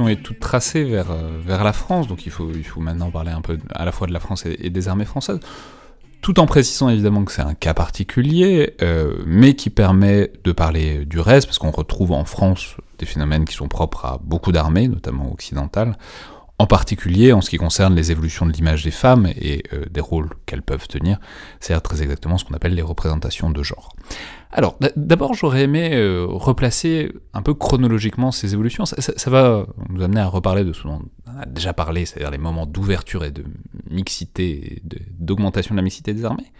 [0.09, 3.31] Est toute tracée vers, euh, vers la France, donc il faut, il faut maintenant parler
[3.31, 5.41] un peu à la fois de la France et, des armées françaises,
[6.21, 11.05] tout en précisant évidemment que c'est un cas particulier, euh, mais qui permet de parler
[11.05, 14.89] du reste, parce qu'on retrouve en France des phénomènes qui sont propres à beaucoup d'armées,
[14.89, 15.97] notamment occidentales,
[16.63, 20.01] en particulier en ce qui concerne les évolutions de l'image des femmes et euh, des
[20.01, 21.19] rôles qu'elles peuvent tenir,
[21.59, 23.97] c'est très exactement ce qu'on appelle les représentations de genre.
[24.53, 28.87] Alors, d'abord, j'aurais aimé euh, replacer un peu chronologiquement ces évolutions.
[28.87, 32.39] Ça, va nous amener à reparler de ce dont on a déjà parlé, c'est-à-dire les
[32.39, 33.43] moments d'ouverture et de
[33.91, 34.83] mixité,
[35.19, 36.53] d'augmentation de, la mixité des armées.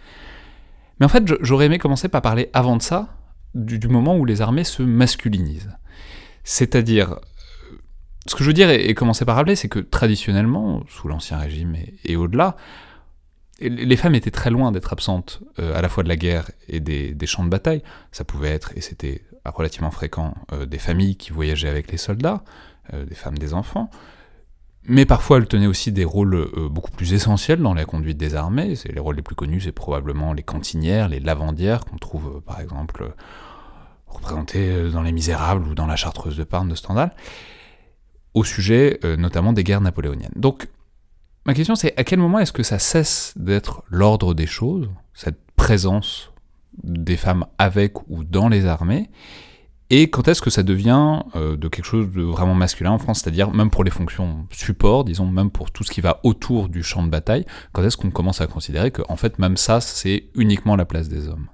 [0.99, 3.15] Mais en fait, j'aurais aimé commencer par parler avant de ça,
[3.55, 5.71] du, moment où les armées se masculinisent.
[6.43, 7.19] C'est-à-dire,
[8.25, 11.75] ce que je veux dire et, commencer par rappeler, c'est que traditionnellement, sous l'Ancien Régime
[12.05, 12.55] et au-delà,
[13.59, 17.25] les femmes étaient très loin d'être absentes à la fois de la guerre et des,
[17.25, 17.83] champs de bataille.
[18.11, 20.35] Ça pouvait être, et c'était relativement fréquent,
[20.67, 22.43] des familles qui voyageaient avec les soldats,
[22.93, 23.89] des femmes, des enfants.
[24.85, 28.73] Mais parfois, elles tenaient aussi des rôles beaucoup plus essentiels dans la conduite des armées.
[28.85, 33.13] Les rôles les plus connus, c'est probablement les cantinières, les lavandières qu'on trouve, par exemple,
[34.07, 37.13] représentés dans Les Misérables ou dans La Chartreuse de Parme de Stendhal
[38.33, 40.33] au sujet euh, notamment des guerres napoléoniennes.
[40.35, 40.67] Donc,
[41.45, 45.39] ma question c'est à quel moment est-ce que ça cesse d'être l'ordre des choses, cette
[45.55, 46.31] présence
[46.83, 49.09] des femmes avec ou dans les armées,
[49.95, 53.19] et quand est-ce que ça devient euh, de quelque chose de vraiment masculin en France,
[53.19, 56.81] c'est-à-dire même pour les fonctions support, disons, même pour tout ce qui va autour du
[56.81, 60.25] champ de bataille, quand est-ce qu'on commence à considérer que en fait même ça c'est
[60.33, 61.47] uniquement la place des hommes?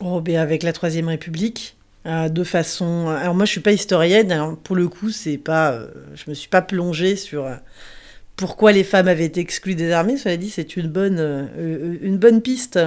[0.00, 3.08] Oh, ben avec la Troisième République, de façon.
[3.08, 4.56] Alors moi, je suis pas historienne.
[4.62, 5.72] pour le coup, c'est pas.
[5.72, 7.56] Euh, je me suis pas plongée sur euh,
[8.36, 10.16] pourquoi les femmes avaient été exclues des armées.
[10.16, 11.48] Cela dit, c'est une bonne,
[12.02, 12.78] une bonne piste.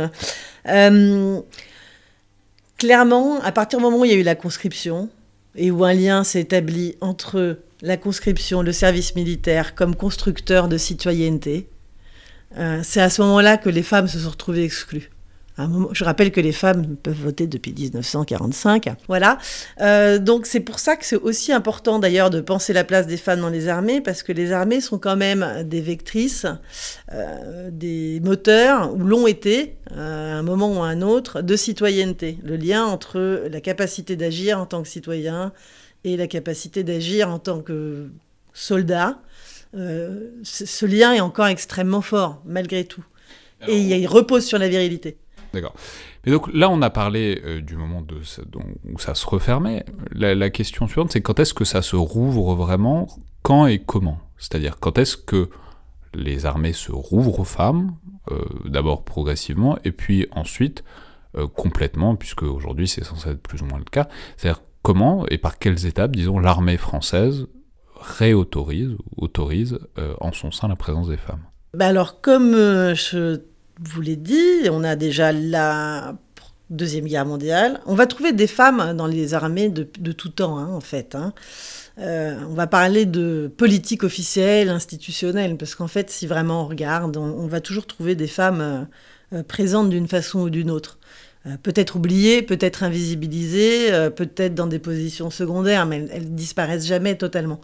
[2.78, 5.10] clairement, à partir du moment où il y a eu la conscription
[5.56, 10.78] et où un lien s'est établi entre la conscription, le service militaire comme constructeur de
[10.78, 11.68] citoyenneté,
[12.84, 15.10] c'est à ce moment-là que les femmes se sont retrouvées exclues
[15.91, 18.89] je rappelle que les femmes peuvent voter depuis 1945.
[19.08, 19.38] Voilà.
[19.82, 23.17] Euh, donc c'est pour ça que c'est aussi important d'ailleurs de penser la place des
[23.17, 26.45] femmes dans les armées, parce que les armées sont quand même des vectrices,
[27.12, 31.56] euh, des moteurs, ou l'ont été, euh, à un moment ou à un autre, de
[31.56, 32.38] citoyenneté.
[32.43, 35.52] Le lien entre la capacité d'agir en tant que citoyen
[36.04, 38.10] et la capacité d'agir en tant que
[38.54, 39.19] soldat.
[39.74, 43.04] ce lien est encore extrêmement fort, malgré tout.
[43.67, 45.17] Et il repose sur la virilité.
[45.54, 45.74] D'accord.
[46.26, 48.04] Mais donc là, on a parlé euh, du moment
[48.86, 49.86] où ça se refermait.
[50.12, 53.08] La, question suivante, c'est quand est-ce que ça se rouvre vraiment?
[53.42, 54.20] Quand et comment?
[54.38, 55.50] C'est-à-dire quand est-ce que
[56.14, 57.96] les armées se rouvrent aux femmes,
[58.32, 60.84] euh, d'abord progressivement, et puis ensuite
[61.38, 64.08] euh, complètement, puisque aujourd'hui c'est censé être plus ou moins le cas.
[64.38, 67.48] C'est-à-dire comment et par quelles étapes, disons, l'armée française
[67.96, 69.78] réautorise, autorise
[70.22, 71.44] en son sein la présence des femmes?
[71.74, 73.42] Bah alors, comme je
[73.82, 76.15] vous l'ai dit, on a déjà la
[76.70, 77.80] Deuxième Guerre mondiale.
[77.88, 81.15] On va trouver des femmes dans les armées de, tout temps, hein, en fait.
[81.15, 81.34] Hein.
[81.98, 87.18] Euh, on va parler de politique officielle, institutionnelle, parce qu'en fait, si vraiment on regarde,
[87.18, 91.00] on, va toujours trouver des femmes euh, euh, présentes d'une façon ou d'une autre.
[91.63, 97.62] peut-être oubliées, peut-être invisibilisées, peut-être dans des positions secondaires, mais elles, elles disparaissent jamais totalement.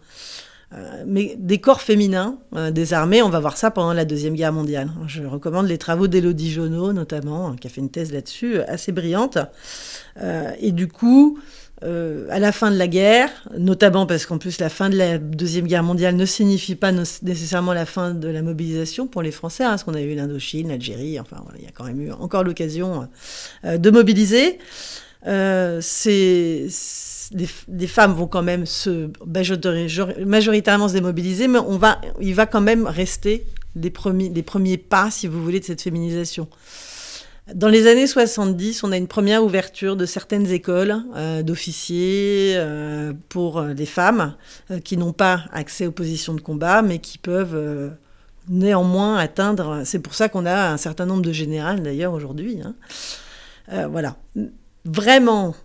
[0.73, 4.33] Euh, mais des corps féminins euh, des armées, on va voir ça pendant la Deuxième
[4.33, 4.89] Guerre mondiale.
[5.07, 9.37] Je recommande les travaux d'Élodie Jonot, notamment, qui a fait une thèse là-dessus, assez brillante.
[10.21, 11.39] Euh, et du coup,
[11.81, 15.67] à la fin de la guerre, notamment parce qu'en plus la fin de la Deuxième
[15.67, 19.69] Guerre mondiale ne signifie pas nécessairement la fin de la mobilisation pour les Français, hein,
[19.69, 23.07] parce qu'on a eu l'Indochine, l'Algérie, enfin il y a quand même eu encore l'occasion
[23.63, 24.57] de mobiliser.
[25.23, 26.65] c'est
[27.31, 32.61] des, femmes vont quand même se majoritairement se démobiliser, mais on va, il va quand
[32.61, 36.47] même rester les premiers, premiers pas, si vous voulez, de cette féminisation.
[37.53, 43.13] Dans les années 70, on a une première ouverture de certaines écoles euh, d'officiers euh,
[43.29, 44.35] pour les euh, femmes
[44.83, 47.91] qui n'ont pas accès aux positions de combat, mais qui peuvent
[48.49, 49.81] néanmoins atteindre.
[49.85, 52.59] C'est pour ça qu'on a un certain nombre de générales d'ailleurs aujourd'hui.
[52.63, 53.87] Hein.
[53.89, 54.15] voilà.
[54.85, 55.55] Vraiment,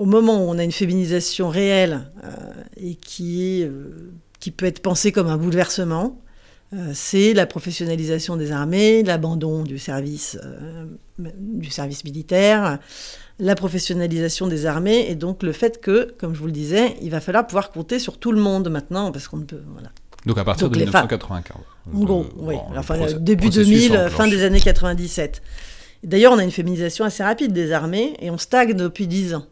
[0.00, 2.30] au moment où on a une féminisation réelle euh,
[2.78, 4.10] et qui, euh,
[4.40, 6.18] qui peut être pensée comme un bouleversement,
[6.72, 10.38] euh, c'est la professionnalisation des armées, l'abandon du service,
[11.18, 12.78] du service militaire,
[13.38, 17.10] la professionnalisation des armées et donc le fait que, comme je vous le disais, il
[17.10, 19.60] va falloir pouvoir compter sur tout le monde maintenant parce qu'on ne peut.
[19.74, 19.90] Voilà.
[20.24, 21.58] Donc à partir de 1995.
[21.94, 22.54] En gros, oui.
[22.74, 25.42] enfin, début 2000, fin des années 97.
[26.04, 29.44] D'ailleurs, on a une féminisation assez rapide des armées et on stagne depuis 10 ans.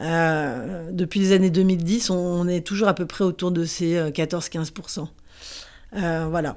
[0.00, 5.00] Euh, depuis les années 2010, on, est toujours à peu près autour de ces 14-15%.
[5.00, 5.04] Euh,
[5.96, 6.56] euh, voilà.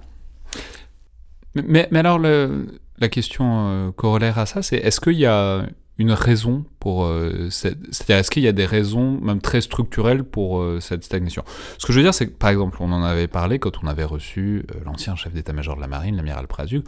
[1.56, 5.65] Mais, alors, la question corollaire à ça, c'est est-ce qu'il y a
[5.97, 7.08] une raison pour
[7.49, 11.43] c'est-à-dire est-ce qu'il y a des raisons même très structurelles pour cette stagnation?
[11.77, 13.88] Ce que je veux dire c'est que par exemple on en avait parlé quand on
[13.88, 16.86] avait reçu l'ancien chef d'état-major de la marine l'amiral Prazuc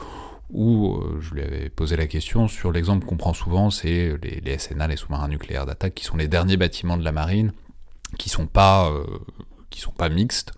[0.50, 4.58] où euh, je lui avais posé la question sur l'exemple qu'on prend souvent, c'est les,
[4.58, 7.54] SNA, les sous-marins nucléaires d'attaque, qui sont les derniers bâtiments de la marine,
[8.18, 9.04] qui sont pas, euh,
[9.70, 10.54] qui sont pas mixtes.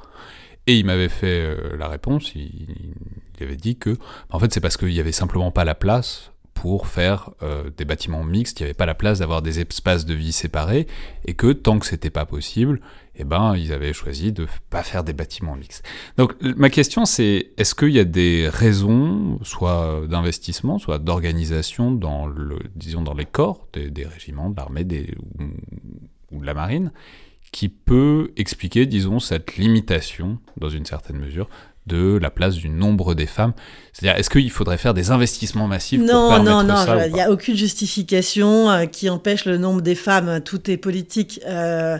[0.67, 2.93] Et il m'avait fait euh, la réponse, il,
[3.39, 3.97] avait dit que,
[4.29, 7.85] en fait, c'est parce qu'il n'y avait simplement pas la place pour faire euh, des
[7.85, 10.87] bâtiments mixtes, il n'y avait pas la place d'avoir des espaces de vie séparés,
[11.25, 12.81] et que tant que c'était pas possible,
[13.17, 15.85] eh ben, ils avaient choisi de pas faire des bâtiments mixtes.
[16.17, 22.27] Donc, ma question, c'est est-ce qu'il y a des raisons, soit d'investissement, soit d'organisation dans
[22.75, 24.85] disons, dans les corps des, régiments, de l'armée
[25.19, 25.43] ou,
[26.31, 26.91] ou de la marine,
[27.51, 31.47] qui peut expliquer, disons, cette limitation, dans une certaine mesure,
[31.87, 33.53] de la place du nombre des femmes.
[33.93, 37.21] C'est-à-dire, est-ce qu'il faudrait faire des investissements massifs non, pour Non, non, non, il n'y
[37.21, 40.41] a aucune justification euh, qui empêche le nombre des femmes.
[40.41, 41.39] Tout est politique.
[41.47, 41.97] Euh,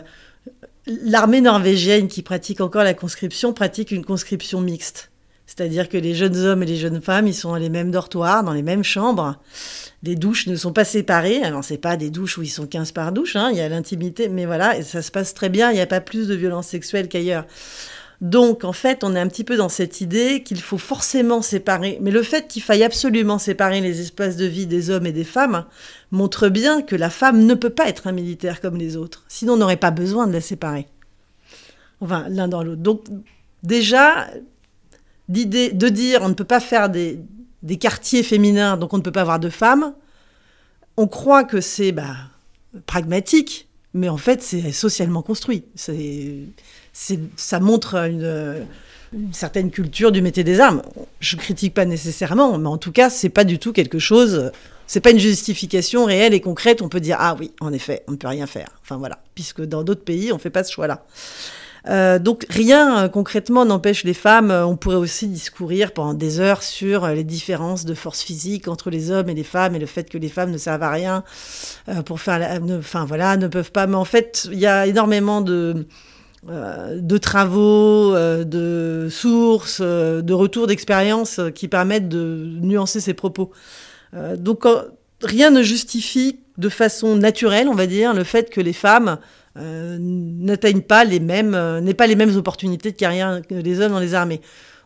[0.86, 5.10] l'armée norvégienne qui pratique encore la conscription pratique une conscription mixte.
[5.46, 8.42] C'est-à-dire que les jeunes hommes et les jeunes femmes, ils sont dans les mêmes dortoirs,
[8.42, 9.36] dans les mêmes chambres.
[10.02, 11.40] Les douches ne sont pas séparées.
[11.42, 13.68] Alors, c'est pas des douches où ils sont 15 par douche, hein, il y a
[13.68, 16.34] l'intimité, mais voilà, et ça se passe très bien, il n'y a pas plus de
[16.34, 17.46] violence sexuelle qu'ailleurs.
[18.20, 21.98] Donc, en fait, on est un petit peu dans cette idée qu'il faut forcément séparer.
[22.00, 25.24] Mais le fait qu'il faille absolument séparer les espaces de vie des hommes et des
[25.24, 25.66] femmes
[26.10, 29.24] montre bien que la femme ne peut pas être un militaire comme les autres.
[29.28, 30.86] Sinon, on n'aurait pas besoin de la séparer.
[32.00, 32.82] Enfin, l'un dans l'autre.
[32.82, 33.04] Donc,
[33.62, 34.28] déjà,
[35.28, 37.20] l'idée de dire on ne peut pas faire des,
[37.80, 39.94] quartiers féminins, donc on ne peut pas avoir de femmes,
[40.96, 42.14] on croit que c'est bah,
[42.86, 45.64] pragmatique, mais en fait, c'est socialement construit.
[45.74, 46.44] C'est
[47.36, 48.66] ça montre une,
[49.32, 50.82] certaine culture du métier des armes.
[51.20, 54.50] Je critique pas nécessairement, mais en tout cas, c'est pas du tout quelque chose.
[54.86, 56.80] C'est pas une justification réelle et concrète.
[56.82, 58.68] On peut dire ah oui, en effet, on ne peut rien faire.
[58.82, 61.04] Enfin voilà, puisque dans d'autres pays, on fait pas ce choix-là.
[61.88, 64.50] Euh, donc rien euh, concrètement n'empêche les femmes.
[64.50, 68.90] Euh, on pourrait aussi discourir pendant des heures sur les différences de force physique entre
[68.90, 71.22] les hommes et les femmes et le fait que les femmes ne servent à rien
[72.04, 73.86] pour faire, enfin voilà, ne peuvent pas.
[73.86, 75.86] Mais en fait, il y a énormément de
[76.48, 83.50] de travaux, euh, de sources, euh, de retours d'expérience qui permettent de nuancer ces propos.
[84.38, 84.64] donc
[85.22, 89.18] rien ne justifie de façon naturelle, on va dire, le fait que les femmes
[89.56, 94.00] n'atteignent pas les mêmes, n'aient pas les mêmes opportunités de carrière que les hommes dans
[94.00, 94.40] les armées.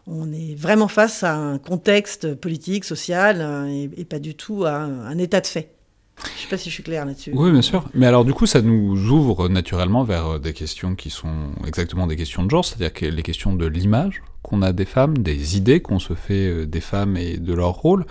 [0.07, 5.19] On est vraiment face à un contexte politique, social, et, pas du tout à un
[5.19, 5.80] état de fait.
[6.25, 7.33] Je ne sais pas si je suis clair là-dessus.
[7.35, 7.85] Oui, bien sûr.
[7.95, 12.07] Mais alors, du coup, ça nous ouvre naturellement vers euh, des questions qui sont exactement
[12.07, 15.81] des questions de genre, c'est-à-dire les questions de l'image qu'on a des femmes, des idées
[15.81, 18.07] qu'on se fait euh, des femmes et de leur rôle,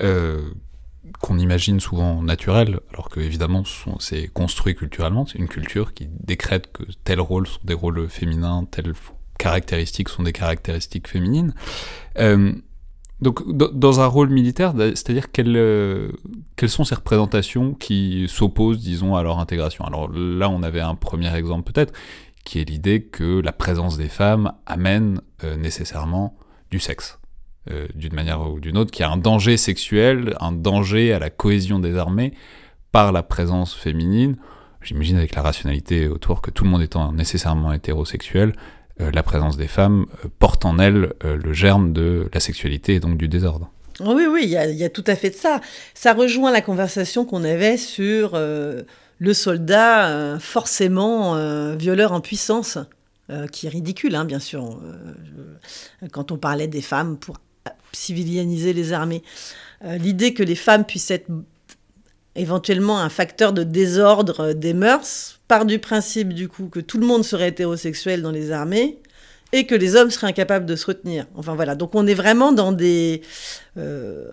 [0.00, 0.40] euh,
[1.20, 3.64] qu'on imagine souvent naturelles, alors que évidemment
[3.98, 8.66] c'est construit culturellement, c'est une culture qui décrète que tels rôles sont des rôles féminins,
[8.70, 8.94] telles
[9.38, 11.54] caractéristiques sont des caractéristiques féminines.
[13.22, 16.10] Donc, dans un rôle militaire, c'est-à-dire euh,
[16.56, 19.84] quelles, sont ces représentations qui s'opposent, disons, à leur intégration?
[19.84, 21.92] Alors là, on avait un premier exemple peut-être,
[22.44, 26.34] qui est l'idée que la présence des femmes amène euh, nécessairement
[26.72, 27.20] du sexe,
[27.70, 31.30] euh, d'une manière ou d'une autre, qu'il a un danger sexuel, un danger à la
[31.30, 32.34] cohésion des armées
[32.90, 34.34] par la présence féminine.
[34.82, 38.52] J'imagine avec la rationalité autour que tout le monde étant nécessairement hétérosexuel,
[38.98, 43.00] la présence des femmes euh, porte en elle euh, le germe de la sexualité et
[43.00, 43.70] donc du désordre.
[44.00, 45.60] Oui, oui, il y, a tout à fait de ça.
[45.94, 51.36] Ça rejoint la conversation qu'on avait sur le soldat forcément
[51.76, 52.78] violeur en puissance,
[53.52, 54.80] qui est ridicule, hein, bien sûr,
[56.10, 57.36] quand on parlait des femmes pour
[57.92, 59.22] civilianiser les armées.
[59.84, 61.28] L'idée que les femmes puissent être
[62.34, 67.06] éventuellement un facteur de désordre des mœurs, part du principe du coup que tout le
[67.06, 69.02] monde serait hétérosexuel dans les armées
[69.52, 71.26] et que les hommes seraient incapables de se retenir.
[71.34, 73.20] Enfin voilà, donc on est vraiment dans des
[73.76, 74.30] euh,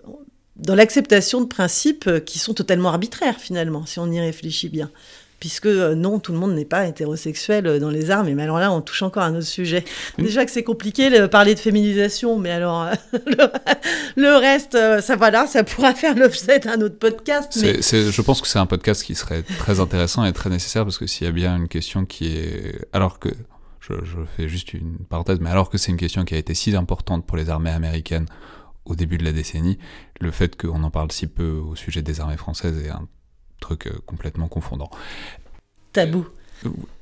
[0.56, 4.90] dans l'acceptation de principes qui sont totalement arbitraires finalement, si on y réfléchit bien
[5.40, 8.32] puisque euh, non, tout le monde n'est pas hétérosexuel euh, dans les armes.
[8.32, 9.84] Mais alors là, on touche encore à un autre sujet.
[10.18, 12.94] Déjà que c'est compliqué de parler de féminisation, mais alors euh,
[14.16, 17.58] le, reste, ça voilà, ça pourra faire l'objet d'un autre podcast.
[17.60, 17.80] Mais...
[17.82, 21.06] je pense que c'est un podcast qui serait très intéressant et très nécessaire parce que
[21.06, 23.30] s'il y a bien une question qui est, alors que
[23.80, 26.54] je, je fais juste une parenthèse, mais alors que c'est une question qui a été
[26.54, 28.26] si importante pour les armées américaines
[28.84, 29.78] au début de la décennie,
[30.20, 33.08] le fait qu'on en parle si peu au sujet des armées françaises est un
[33.60, 34.90] truc euh, complètement confondant.
[35.92, 36.26] Tabou.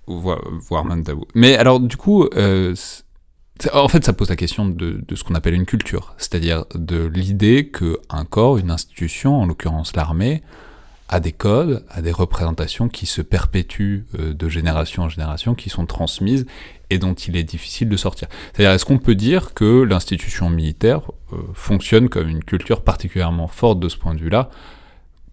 [0.07, 1.25] Voire, même tabou.
[1.35, 2.75] Mais alors, du coup, euh,
[3.73, 7.71] en fait, ça pose la question de, ce qu'on appelle une culture, c'est-à-dire de l'idée
[7.71, 10.43] qu'un corps, une institution, en l'occurrence l'armée,
[11.11, 15.71] a des codes, a des représentations qui se perpétuent euh, de génération en génération, qui
[15.71, 16.45] sont transmises
[16.91, 18.29] et dont il est difficile de sortir.
[18.53, 21.03] C'est-à-dire, est-ce qu'on peut dire que l'institution militaire
[21.53, 24.49] fonctionne comme une culture particulièrement forte de ce point de vue-là,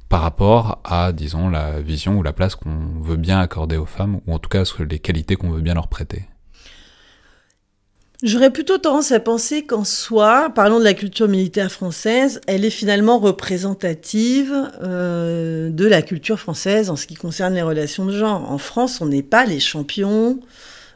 [0.10, 4.22] par rapport à, disons, la vision ou la place qu'on veut bien accorder aux femmes,
[4.28, 6.26] ou en tout cas les qualités qu'on veut bien leur prêter
[8.24, 12.70] J'aurais plutôt tendance à penser qu'en soi, parlons de la culture militaire française, elle est
[12.70, 18.50] finalement représentative euh, de la culture française en ce qui concerne les relations de genre.
[18.50, 20.40] En France, on n'est pas les champions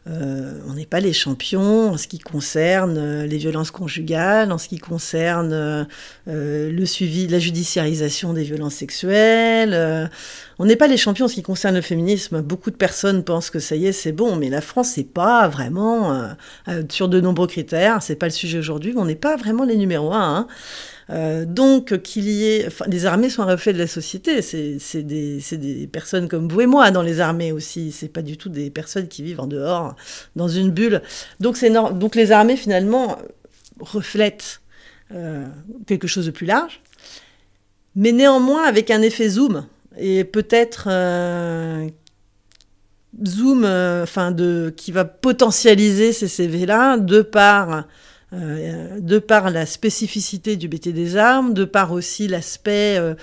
[0.10, 4.58] euh, on n'est pas les champions en ce qui concerne euh, les violences conjugales, en
[4.58, 5.86] ce qui concerne euh,
[6.26, 10.10] le suivi, la judiciarisation des violences sexuelles.
[10.58, 12.42] on n'est pas les champions en ce qui concerne le féminisme.
[12.42, 15.48] Beaucoup de personnes pensent que ça y est, c'est bon, mais la France, c'est pas
[15.48, 16.34] vraiment
[16.90, 18.02] sur de nombreux critères.
[18.02, 20.20] C'est pas le sujet aujourd'hui, mais on n'est pas vraiment les numéros un.
[20.20, 20.48] Hein.
[21.12, 22.70] Euh, donc, qu'il y ait.
[22.88, 24.42] Les armées sont un reflet de la société.
[24.42, 27.92] C'est des, personnes comme vous et moi dans les armées aussi.
[27.92, 29.96] C'est pas du tout des personnes qui vivent en dehors,
[30.36, 31.02] dans une bulle.
[31.40, 31.58] Donc,
[31.94, 33.18] donc les armées, finalement,
[33.80, 34.62] reflètent
[35.14, 35.46] euh,
[35.88, 36.82] quelque chose de plus large,
[37.96, 39.66] mais néanmoins avec un effet zoom.
[39.98, 40.88] Et peut-être.
[40.90, 41.88] Euh,
[43.26, 47.86] zoom, enfin de, qui va potentialiser ces CV-là de par
[48.32, 53.16] euh, de par la spécificité du métier des armes, de par aussi l'aspect euh,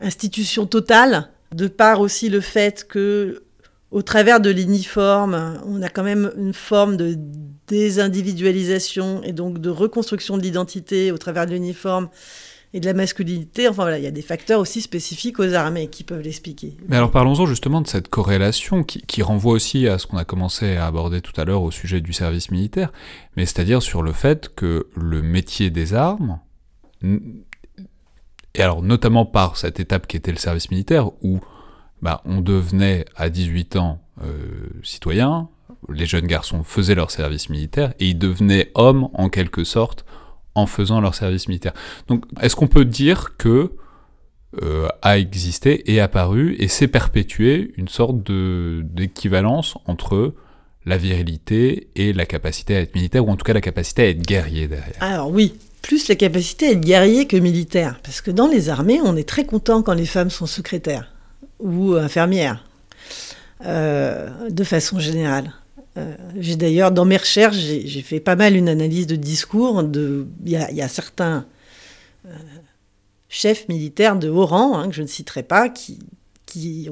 [0.00, 3.42] institution totale, de par aussi le fait que
[3.90, 7.14] au travers de l'uniforme, on a quand même une forme de
[7.66, 12.08] désindividualisation et donc de reconstruction de l'identité au travers de l'uniforme
[12.74, 13.68] et de la masculinité.
[13.68, 16.76] Enfin voilà, il y a des facteurs aussi spécifiques aux armées qui peuvent l'expliquer.
[16.88, 20.76] Mais alors parlons-en justement de cette corrélation qui, renvoie aussi à ce qu'on a commencé
[20.76, 22.92] à aborder tout à l'heure au sujet du service militaire,
[23.36, 26.40] mais c'est-à-dire sur le fait que le métier des armes,
[27.02, 31.40] et alors notamment par cette étape qui était le service militaire, où
[32.00, 35.48] bah, on devenait à 18 ans euh, citoyen,
[35.88, 40.04] les jeunes garçons faisaient leur service militaire, et ils devenaient hommes en quelque sorte
[40.54, 41.72] en faisant leur service militaire.
[42.08, 43.72] Donc, est-ce qu'on peut dire que
[44.62, 50.34] euh, a existé et apparu et s'est perpétué une sorte d'équivalence entre
[50.84, 54.08] la virilité et la capacité à être militaire, ou en tout cas la capacité à
[54.08, 54.96] être guerrier derrière?
[55.00, 57.98] Alors oui, plus la capacité à être guerrier que militaire.
[58.02, 61.14] Parce que dans les armées, on est très content quand les femmes sont secrétaires
[61.60, 62.64] ou infirmières,
[63.64, 65.52] euh, de façon générale.
[65.98, 69.82] Euh, j'ai d'ailleurs, dans mes recherches, j'ai fait pas mal une analyse de discours.
[69.82, 71.46] Il y, a certains
[72.26, 72.30] euh,
[73.28, 75.98] chefs militaires de haut rang, hein, que je ne citerai pas, qui,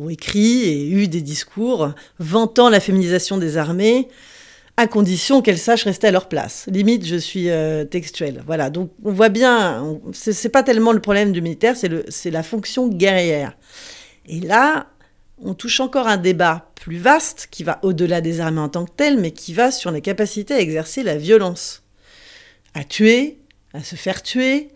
[0.01, 4.09] ont écrit et eu des discours vantant la féminisation des armées,
[4.79, 6.67] à condition qu'elles sachent rester à leur place.
[6.73, 8.43] Limite, je suis euh, textuelle.
[8.47, 12.89] Voilà, donc on voit bien, c'est pas tellement le problème du militaire, c'est la fonction
[12.89, 13.55] guerrière.
[14.27, 14.87] Et là,
[15.43, 18.93] on touche encore un débat plus vaste qui va au-delà des armées en tant que
[18.93, 21.83] telles, mais qui va sur les capacités à exercer la violence,
[22.75, 23.39] à tuer,
[23.75, 24.69] à se faire tuer,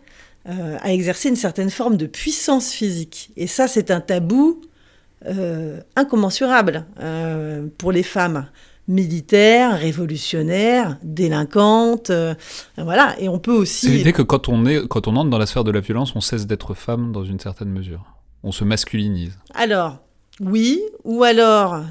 [0.47, 3.31] euh, à exercer une certaine forme de puissance physique.
[3.35, 4.61] Et ça, c'est un tabou
[5.25, 8.47] euh, incommensurable euh, pour les femmes
[8.87, 12.11] militaires, révolutionnaires, délinquantes,
[12.77, 13.15] voilà.
[13.19, 13.87] Et on peut aussi.
[13.87, 16.15] C'est l'idée que quand on est, quand on entre dans la sphère de la violence,
[16.15, 18.03] on cesse d'être femme dans une certaine mesure.
[18.43, 19.39] On se masculinise.
[19.55, 20.04] Alors,
[20.41, 21.85] oui, ou alors,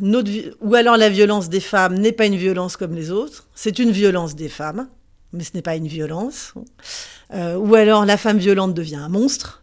[0.61, 4.51] la violence des femmes n'est pas une violence comme les autres, c'est une violence des
[4.51, 4.89] femmes,
[5.33, 6.53] mais ce n'est pas une violence.
[7.33, 9.63] Euh, ou alors la femme violente devient un monstre.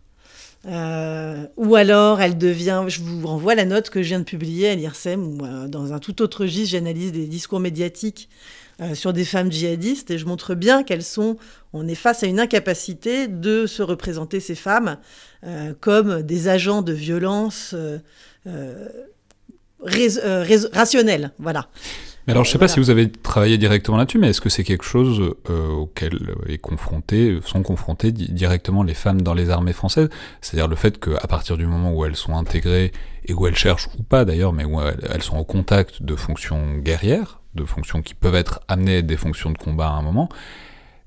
[0.67, 4.69] Euh, ou alors elle devient, je vous renvoie la note que je viens de publier
[4.69, 8.29] à l'IRSEM, euh, dans un tout autre registre, j'analyse des discours médiatiques
[8.95, 11.38] sur des femmes djihadistes et je montre bien qu'elles sont,
[11.71, 14.97] on est face à une incapacité de se représenter ces femmes
[15.82, 17.75] comme des agents de violence
[20.74, 21.32] rationnel.
[21.39, 21.68] Voilà.
[22.28, 24.50] Mais alors, je ne sais pas si vous avez travaillé directement là-dessus, mais est-ce que
[24.50, 29.74] c'est quelque chose euh, auquel est confronté, sont confrontées directement les femmes dans les armées
[29.74, 30.10] françaises?
[30.39, 32.92] C'est-à-dire le fait qu'à partir du moment où elles sont intégrées,
[33.26, 36.78] et où elles cherchent ou pas d'ailleurs, mais où elles, sont au contact de fonctions
[36.78, 40.30] guerrières, de fonctions qui peuvent être amenées à des fonctions de combat à un moment,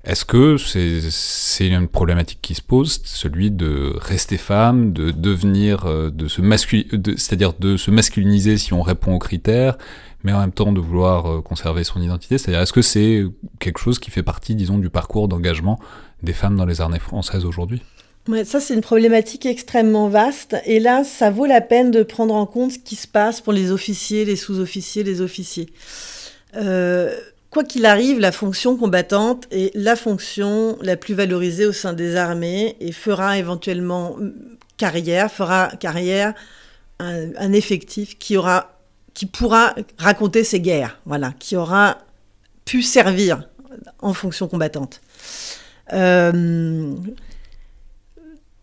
[0.05, 6.11] est-ce que c'est une problématique qui se pose, celui de rester femme, de devenir, euh,
[6.11, 6.41] de se
[7.17, 9.77] c'est-à-dire de se masculiniser si on répond aux critères,
[10.23, 12.37] mais en même temps de vouloir euh, conserver son identité?
[12.37, 13.23] C'est-à-dire, est-ce que c'est
[13.59, 15.79] quelque chose qui fait partie, disons, du parcours d'engagement
[16.21, 17.81] des femmes dans les armées françaises aujourd'hui?
[18.43, 20.55] Ça, c'est une problématique extrêmement vaste.
[20.65, 23.53] Et là, ça vaut la peine de prendre en compte ce qui se passe pour
[23.53, 25.69] les officiers, les sous-officiers, les officiers.
[26.55, 27.15] Euh,
[27.55, 32.17] Quoi qu'il arrive, la fonction combattante est la fonction la plus valorisée au sein des
[32.17, 34.17] armées et fera éventuellement
[34.75, 36.33] carrière, fera carrière
[36.99, 38.77] un, effectif qui aura,
[39.13, 41.99] qui pourra raconter ses guerres, voilà, qui aura
[42.65, 43.47] pu servir
[43.99, 44.99] en fonction combattante.
[45.93, 46.93] Euh,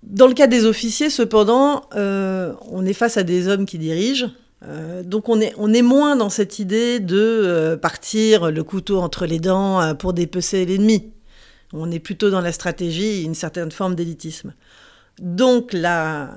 [0.03, 4.29] dans le cas des officiers, cependant, euh, on est face à des hommes qui dirigent,
[4.65, 9.01] Euh, donc on est, on est moins dans cette idée de euh, partir le couteau
[9.01, 11.13] entre les dents euh, pour dépecer l'ennemi.
[11.73, 14.55] On est plutôt dans la stratégie, une certaine forme d'élitisme.
[15.21, 16.31] Donc la,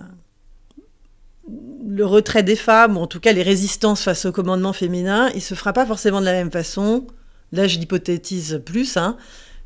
[1.85, 5.41] le retrait des femmes, ou en tout cas les résistances face au commandement féminin, il
[5.41, 7.05] se fera pas forcément de la même façon,
[7.51, 9.17] là je l'hypothétise plus, hein,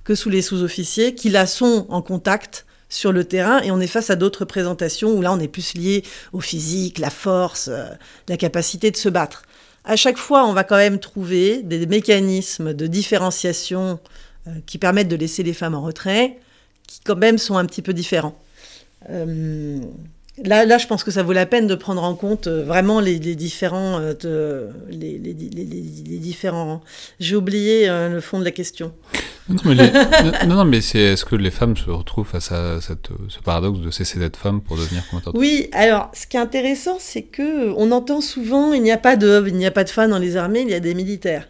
[0.04, 3.88] que sous les sous-officiers, qui là sont en contact sur le terrain et on est
[3.88, 7.86] face à d'autres présentations où là on est plus lié au physique, la force, euh,
[8.28, 9.44] la capacité de se battre.
[9.86, 14.00] À chaque fois, on va quand même trouver des mécanismes de différenciation
[14.48, 16.38] euh, qui permettent de laisser les femmes en retrait,
[16.88, 18.38] qui quand même sont un petit peu différents.
[19.10, 19.80] Euh,
[20.46, 23.00] Là, là, je pense que ça vaut la peine de prendre en compte euh, vraiment
[23.00, 24.00] les, les différents.
[24.00, 26.82] Euh, les, les, les, différents.
[27.20, 28.94] J'ai oublié euh, le fond de la question.
[29.50, 29.76] Non, mais,
[30.48, 33.80] non, non, mais c'est est-ce que les femmes se retrouvent face à cette, ce paradoxe
[33.80, 37.72] de cesser d'être femme pour devenir commentateur Oui, alors ce qui est intéressant, c'est que
[37.76, 40.20] on entend souvent il n'y a pas d'hommes, il n'y a pas de femmes dans
[40.20, 41.50] les armées, il y a des militaires.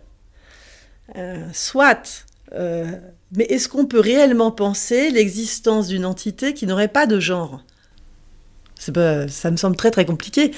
[1.54, 2.26] soit.
[2.54, 7.62] mais est-ce qu'on peut réellement penser l'existence d'une entité qui n'aurait pas de genre?
[8.92, 10.52] Pas, ça me semble très très compliqué.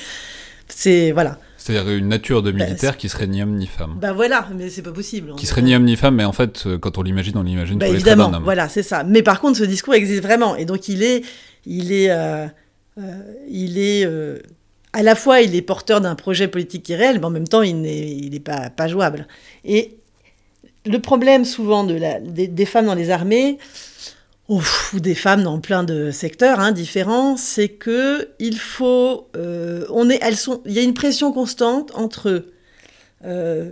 [0.68, 1.38] C'est voilà.
[1.58, 3.96] C'est-à-dire une nature de militaire qui serait ni homme ni femme.
[4.02, 5.36] Bah voilà, mais c'est pas possible.
[5.36, 7.78] Qui serait ni homme ni femme, mais en fait, euh, quand on l'imagine, on l'imagine
[7.78, 9.04] bah, évidemment, traits Voilà, c'est ça.
[9.04, 11.24] Mais par contre, ce discours existe vraiment, et donc il est,
[11.68, 12.48] il est, euh,
[12.98, 13.02] euh,
[13.48, 14.08] il est.
[14.94, 17.48] à la fois, il est porteur d'un projet politique qui est réel, mais en même
[17.48, 19.28] temps, il n'est, il est pas, pas jouable.
[19.64, 19.98] Et
[20.86, 23.60] le problème souvent de la, des, des femmes dans les armées,
[24.52, 30.10] ou des femmes dans plein de secteurs hein, différents, c'est que il faut, euh, on
[30.10, 32.48] est, elles sont, il y a une pression constante entre
[33.24, 33.72] euh,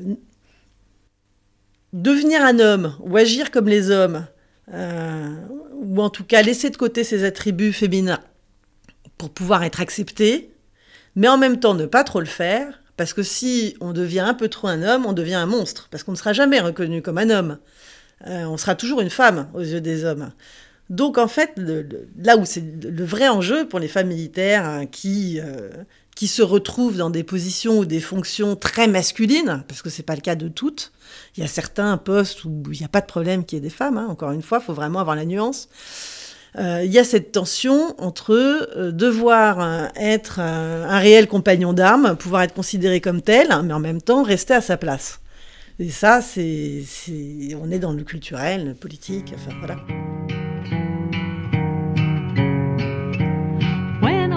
[1.91, 4.25] devenir un homme ou agir comme les hommes,
[4.73, 5.35] euh,
[5.73, 8.21] ou en tout cas laisser de côté ses attributs féminins
[9.17, 10.53] pour pouvoir être accepté,
[11.13, 14.33] mais en même temps ne pas trop le faire, parce que si on devient un
[14.33, 17.17] peu trop un homme, on devient un monstre, parce qu'on ne sera jamais reconnu comme
[17.17, 17.57] un homme.
[18.25, 20.31] on sera toujours une femme aux yeux des hommes.
[20.89, 21.53] Donc en fait,
[22.17, 25.69] là où c'est le vrai enjeu pour les femmes militaires hein, qui, euh,
[26.15, 30.05] qui se retrouvent dans des positions ou des fonctions très masculines, parce que ce n'est
[30.05, 30.91] pas le cas de toutes,
[31.37, 33.63] il y a certains postes où il n'y a pas de problème qu'il y ait
[33.63, 34.07] des femmes, hein.
[34.09, 35.69] encore une fois, il faut vraiment avoir la nuance.
[36.57, 42.41] Euh, il y a cette tension entre euh, devoir être un réel compagnon d'armes, pouvoir
[42.41, 45.19] être considéré comme tel, mais en même temps rester à sa place.
[45.77, 46.83] Et ça, c'est,
[47.61, 49.77] on est dans le culturel, le politique, enfin voilà.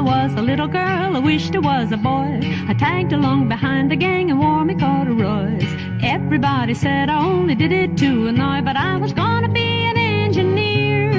[0.03, 2.41] Was a little girl, I wished I was a boy.
[2.69, 5.65] I tagged along behind the gang and wore me corduroys.
[6.03, 11.13] Everybody said I only did it to annoy, but I was gonna be an engineer.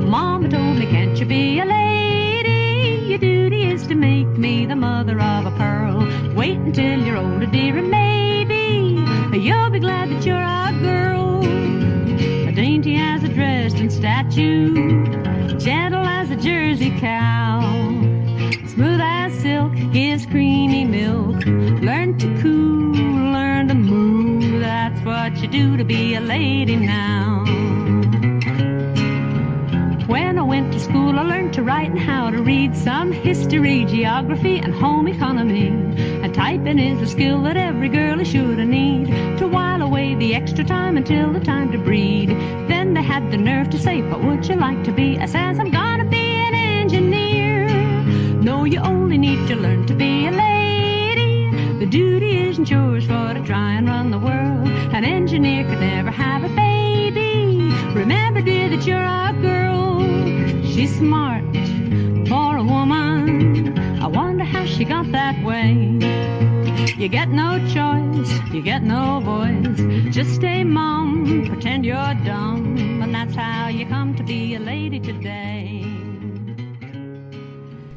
[0.00, 3.06] Mama told me, can't you be a lady?
[3.08, 6.06] Your duty is to make me the mother of a pearl.
[6.34, 9.02] Wait until you're older, dear, and maybe
[9.38, 11.42] you'll be glad that you're a girl.
[12.48, 15.06] A dainty as a dressed in statue,
[15.58, 17.19] gentle as a Jersey cow.
[21.46, 24.60] Learn to coo, learn to move.
[24.60, 27.44] That's what you do to be a lady now.
[30.06, 33.86] When I went to school, I learned to write and how to read some history,
[33.86, 35.68] geography, and home economy.
[36.22, 39.06] And typing is a skill that every girl is sure to need
[39.38, 42.28] to while away the extra time until the time to breed.
[42.68, 45.18] Then they had the nerve to say, What would you like to be?
[45.18, 47.66] I says, I'm gonna be an engineer.
[48.42, 50.59] No, you only need to learn to be a lady.
[51.90, 54.68] Duty isn't yours for to try and run the world.
[54.94, 57.72] An engineer could never have a baby.
[57.92, 59.98] Remember, dear, that you're a girl.
[60.64, 61.42] She's smart
[62.28, 63.76] for a woman.
[64.00, 65.98] I wonder how she got that way.
[66.96, 70.14] You get no choice, you get no voice.
[70.14, 75.00] Just stay mum, pretend you're dumb, and that's how you come to be a lady
[75.00, 75.79] today.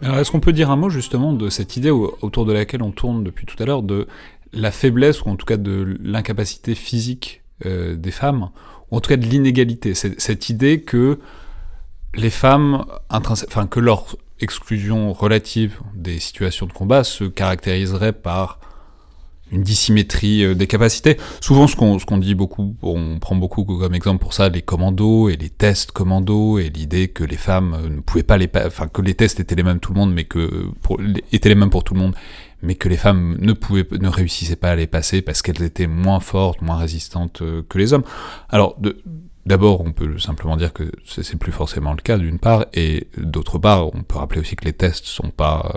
[0.04, 2.92] Alors, est-ce qu'on peut dire un mot justement de cette idée autour de laquelle on
[2.92, 4.08] tourne depuis tout à l'heure, de
[4.52, 8.50] la faiblesse, ou en tout cas de l'incapacité physique euh, des femmes,
[8.92, 9.94] ou en tout cas de l'inégalité?
[9.94, 11.20] Cette idée que
[12.16, 18.60] les femmes, enfin que leur exclusion relative des situations de combat se caractériserait par
[19.54, 21.18] une dissymétrie euh, des capacités.
[21.40, 25.38] Souvent, ce qu'on dit beaucoup, on prend beaucoup comme exemple pour ça les commandos et
[25.38, 29.02] les tests commandos et l'idée que les femmes euh, ne pouvaient pas les, enfin que
[29.02, 31.00] les tests étaient les mêmes tout le monde, mais que pour,
[31.32, 32.16] étaient les mêmes pour tout le monde,
[32.62, 35.88] mais que les femmes ne pouvaient, ne réussissaient pas à les passer parce qu'elles étaient
[35.88, 38.04] moins fortes, moins résistantes euh, que les hommes.
[38.50, 38.78] Alors,
[39.46, 43.58] D'abord, on peut simplement dire que c'est plus forcément le cas d'une part, et d'autre
[43.58, 45.76] part, on peut rappeler aussi que les tests sont pas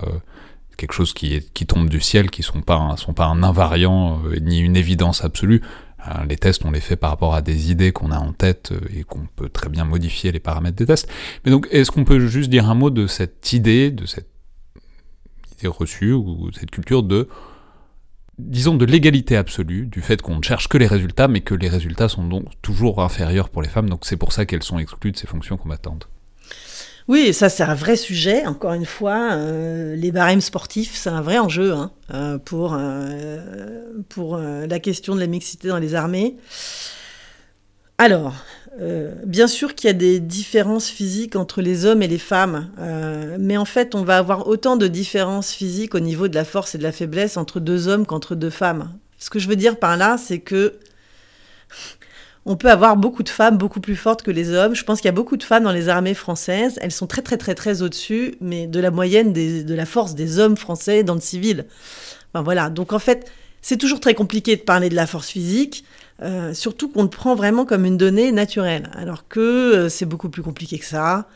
[0.76, 4.38] quelque chose qui, qui tombe du ciel, qui sont pas, sont pas un invariant euh,
[4.40, 5.62] ni une évidence absolue.
[6.06, 8.72] Euh, les tests, on les fait par rapport à des idées qu'on a en tête
[8.72, 11.08] euh, et qu'on peut très bien modifier les paramètres des tests.
[11.44, 14.28] Mais donc, est-ce qu'on peut juste dire un mot de cette idée, de cette
[15.58, 17.28] idée reçue ou cette culture de
[18.38, 21.68] disons, de l'égalité absolue, du fait qu'on ne cherche que les résultats, mais que les
[21.68, 25.12] résultats sont donc toujours inférieurs pour les femmes, donc c'est pour ça qu'elles sont exclues
[25.12, 26.08] de ces fonctions combattantes?
[27.08, 28.46] Oui, ça c'est un vrai sujet.
[28.46, 34.66] Encore une fois, euh, les barèmes sportifs, c'est un vrai enjeu hein, euh, pour, euh,
[34.66, 36.36] la question de la mixité dans les armées.
[37.98, 38.34] Alors,
[39.24, 42.68] bien sûr qu'il y a des différences physiques entre les hommes et les femmes,
[43.38, 46.74] mais en fait, on va avoir autant de différences physiques au niveau de la force
[46.74, 48.92] et de la faiblesse entre deux hommes qu'entre deux femmes.
[49.16, 50.74] Ce que je veux dire par là, c'est que
[52.46, 54.74] on peut avoir beaucoup de femmes beaucoup plus fortes que les hommes.
[54.74, 56.78] Je pense qu'il y a beaucoup de femmes dans les armées françaises.
[56.80, 60.38] Elles sont très très très très au-dessus, mais de la moyenne de la force des
[60.38, 61.66] hommes français dans le civil.
[62.32, 62.70] Enfin voilà.
[62.70, 63.30] Donc en fait,
[63.60, 65.84] c'est toujours très compliqué de parler de la force physique.
[66.22, 70.30] Euh, surtout qu'on le prend vraiment comme une donnée naturelle, alors que euh, c'est beaucoup
[70.30, 71.28] plus compliqué que ça.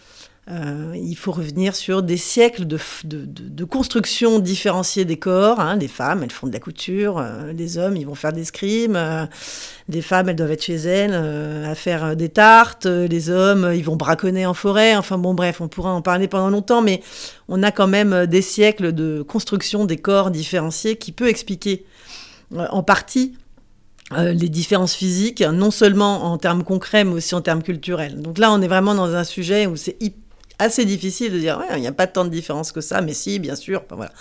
[0.50, 5.60] Euh, il faut revenir sur des siècles de, construction différenciée des corps.
[5.60, 5.76] Hein.
[5.76, 7.24] Les femmes, elles font de la couture,
[7.54, 8.98] les hommes, ils vont faire des scrimes,
[9.88, 13.96] des femmes, elles doivent être chez elles à faire des tartes, les hommes, ils vont
[13.96, 14.96] braconner en forêt.
[14.96, 17.00] Enfin bon, bref, on pourra en parler pendant longtemps, mais
[17.48, 21.84] on a quand même des siècles de construction des corps différenciés qui peut expliquer
[22.56, 23.34] en partie
[24.12, 28.20] euh, les différences physiques, non seulement en termes concrets, mais aussi en termes culturels.
[28.20, 29.96] Donc là, on est vraiment dans un sujet où c'est
[30.60, 33.38] assez difficile de dire, il n'y a pas tant de différences que ça, mais si,
[33.38, 33.82] bien sûr.
[33.90, 34.12] voilà.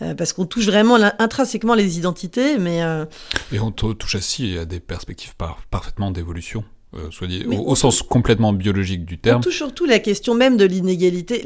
[0.00, 2.82] Euh, parce qu'on touche vraiment intrinsèquement les identités, mais...
[2.82, 3.04] Euh,
[3.52, 5.34] Et on touche aussi à des perspectives
[5.70, 6.64] parfaitement d'évolution.
[6.94, 9.38] Euh, soit dit, au, sens complètement biologique du terme.
[9.38, 11.42] On touche surtout la question même de l'inégalité.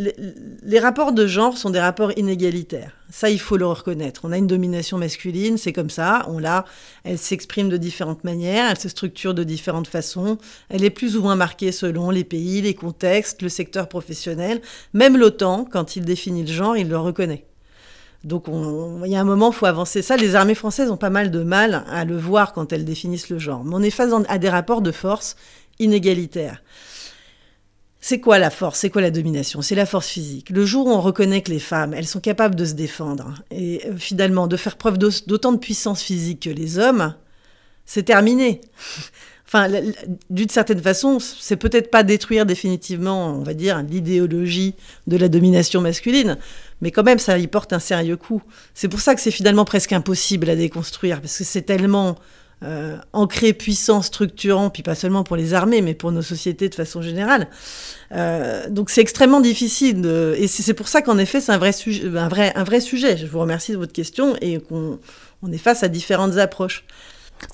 [0.65, 2.91] Les, rapports de genre sont des rapports inégalitaires.
[3.11, 4.23] Ça, il faut le reconnaître.
[4.25, 6.27] On a une domination masculine, c'est comme ça.
[6.29, 6.65] On l'a.
[7.05, 10.39] Elle s'exprime de différentes manières, elle se structure de différentes façons.
[10.69, 14.61] Elle est plus ou moins marquée selon les pays, les contextes, le secteur professionnel.
[14.95, 17.45] Même l'OTAN, quand il définit le genre, il le reconnaît.
[18.27, 20.17] Donc il y a un moment, faut avancer ça.
[20.17, 23.39] Les armées françaises ont pas mal de mal à le voir quand elles définissent le
[23.39, 23.65] genre.
[23.65, 25.37] Mais on est face à des rapports de force
[25.79, 26.61] inégalitaires.
[28.01, 28.81] C'est quoi la force?
[28.81, 29.63] C'est quoi la domination?
[29.63, 30.51] C'est la force physique.
[30.51, 33.83] Le jour où on reconnaît que les femmes, elles sont capables de se défendre et
[33.87, 37.15] euh, finalement de faire preuve d'autant de puissance physique que les hommes,
[37.85, 38.61] c'est terminé.
[39.49, 39.69] Enfin,
[40.29, 44.75] d'une certaine façon, c'est peut-être pas détruire définitivement, on va dire, l'idéologie
[45.07, 46.37] de la domination masculine,
[46.81, 48.43] mais quand même, ça y porte un sérieux coup.
[48.75, 52.17] C'est pour ça que c'est finalement presque impossible à déconstruire, parce que c'est tellement
[52.63, 56.75] euh, ancré, puissant, structurant, puis pas seulement pour les armées, mais pour nos sociétés de
[56.75, 57.49] façon générale.
[58.13, 60.05] Euh, donc c'est extrêmement difficile,
[60.37, 63.17] et c'est pour ça qu'en effet, c'est un vrai, sujet, un, vrai, un vrai sujet.
[63.17, 64.99] Je vous remercie de votre question, et qu'on
[65.43, 66.85] on est face à différentes approches.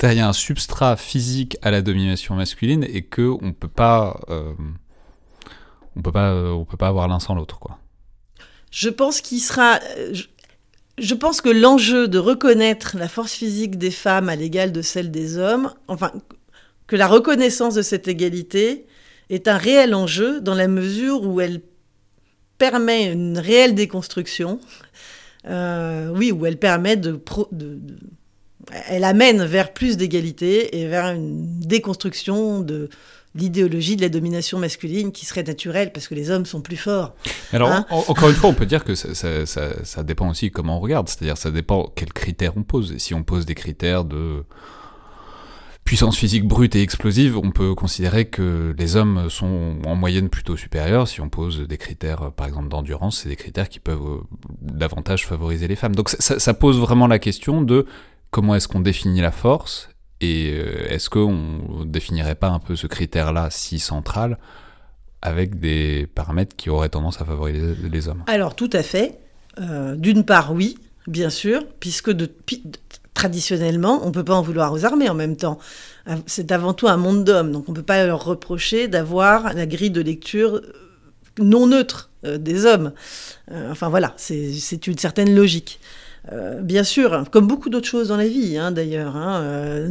[0.02, 4.20] Il y a un substrat physique à la domination masculine et que on peut pas,
[4.30, 4.52] euh,
[5.96, 7.78] on peut peut pas avoir l'un sans l'autre, quoi.
[8.72, 10.14] Euh,
[10.98, 15.10] je, pense que l'enjeu de reconnaître la force physique des femmes à l'égal de celle
[15.10, 16.12] des hommes, enfin,
[16.86, 18.86] que la reconnaissance de cette égalité
[19.30, 21.60] est un réel enjeu dans la mesure où elle
[22.58, 24.60] permet une réelle déconstruction.
[25.48, 27.20] Euh, oui, où elle permet de,
[28.88, 32.88] elle amène vers plus d'égalité et vers une déconstruction de,
[33.34, 37.14] l'idéologie de la domination masculine qui serait naturelle parce que les hommes sont plus forts.
[37.52, 40.50] Alors, hein encore une fois, on peut dire que ça, ça, ça, ça dépend aussi
[40.50, 42.92] comment on regarde, c'est-à-dire ça dépend quels critères on pose.
[42.92, 44.44] Et si on pose des critères de
[45.84, 50.56] puissance physique brute et explosive, on peut considérer que les hommes sont en moyenne plutôt
[50.56, 51.08] supérieurs.
[51.08, 54.20] Si on pose des critères, par exemple, d'endurance, c'est des critères qui peuvent euh,
[54.60, 55.94] davantage favoriser les femmes.
[55.94, 57.86] Donc ça, ça pose vraiment la question de
[58.30, 59.88] comment est-ce qu'on définit la force
[60.22, 64.38] et euh, est-ce qu'on définirait pas un peu ce critère-là si central
[65.20, 68.22] avec des paramètres qui auraient tendance à favoriser les hommes?
[68.28, 69.18] Alors tout à fait.
[69.60, 72.10] Euh, d'une part, oui, bien sûr, puisque
[73.14, 75.58] traditionnellement, on ne peut pas en vouloir aux armées en même temps.
[76.08, 79.52] Euh, c'est avant tout un monde d'hommes, donc on ne peut pas leur reprocher d'avoir
[79.52, 80.62] la grille de lecture
[81.38, 82.92] non neutre des hommes.
[83.50, 85.80] enfin voilà, c'est une certaine logique.
[86.30, 89.88] Euh, bien sûr, comme beaucoup d'autres choses dans la vie, hein, d'ailleurs, hein, euh,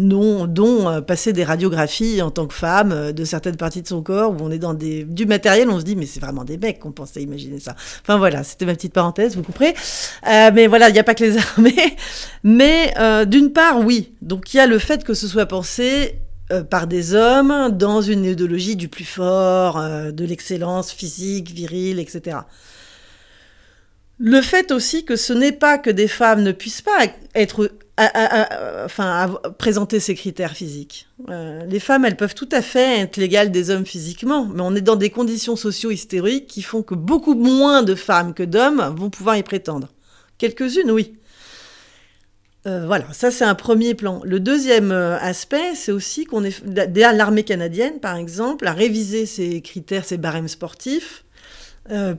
[0.47, 4.32] dont, euh, passer des radiographies en tant que femme de certaines parties de son corps,
[4.32, 6.79] où on est dans des, du matériel, on se dit, mais c'est vraiment des mecs
[6.79, 7.75] qu'on pensait imaginer ça.
[8.01, 9.73] Enfin voilà, c'était ma petite parenthèse, vous couperez.
[10.25, 11.97] mais voilà, il n'y a pas que les armées.
[12.43, 12.93] Mais
[13.25, 14.13] d'une part, oui.
[14.21, 16.15] Donc il y a le fait que ce soit pensé
[16.69, 22.38] par des hommes dans une idéologie du plus fort, de l'excellence physique, virile, etc.
[24.24, 29.39] Le fait aussi que ce n'est pas que des femmes ne puissent pas être enfin,
[29.57, 31.07] présenter ces critères physiques.
[31.30, 34.76] Euh, les femmes, elles peuvent tout à fait être légales des hommes physiquement, mais on
[34.76, 39.09] est dans des conditions socio-hystériques qui font que beaucoup moins de femmes que d'hommes vont
[39.09, 39.89] pouvoir y prétendre.
[40.38, 41.15] Quelques-unes, oui.
[42.67, 44.22] Euh, voilà, ça c'est un premier plan.
[44.24, 46.63] Le deuxième euh, aspect, c'est aussi qu'on est
[47.11, 51.26] l'armée canadienne, par exemple, a révisé ses critères, ses barèmes sportifs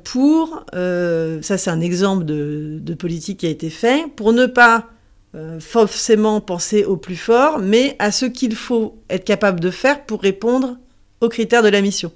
[0.05, 4.89] pour, ça c'est un exemple de, politique qui a été fait, pour ne pas
[5.35, 10.05] euh, forcément penser au plus fort, mais à ce qu'il faut être capable de faire
[10.05, 10.77] pour répondre
[11.23, 12.13] aux critères de la mission.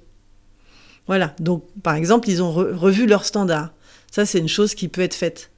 [1.07, 3.73] Voilà, donc par exemple, ils ont revu leurs standards.
[4.11, 5.51] Ça, c'est une chose qui peut être faite.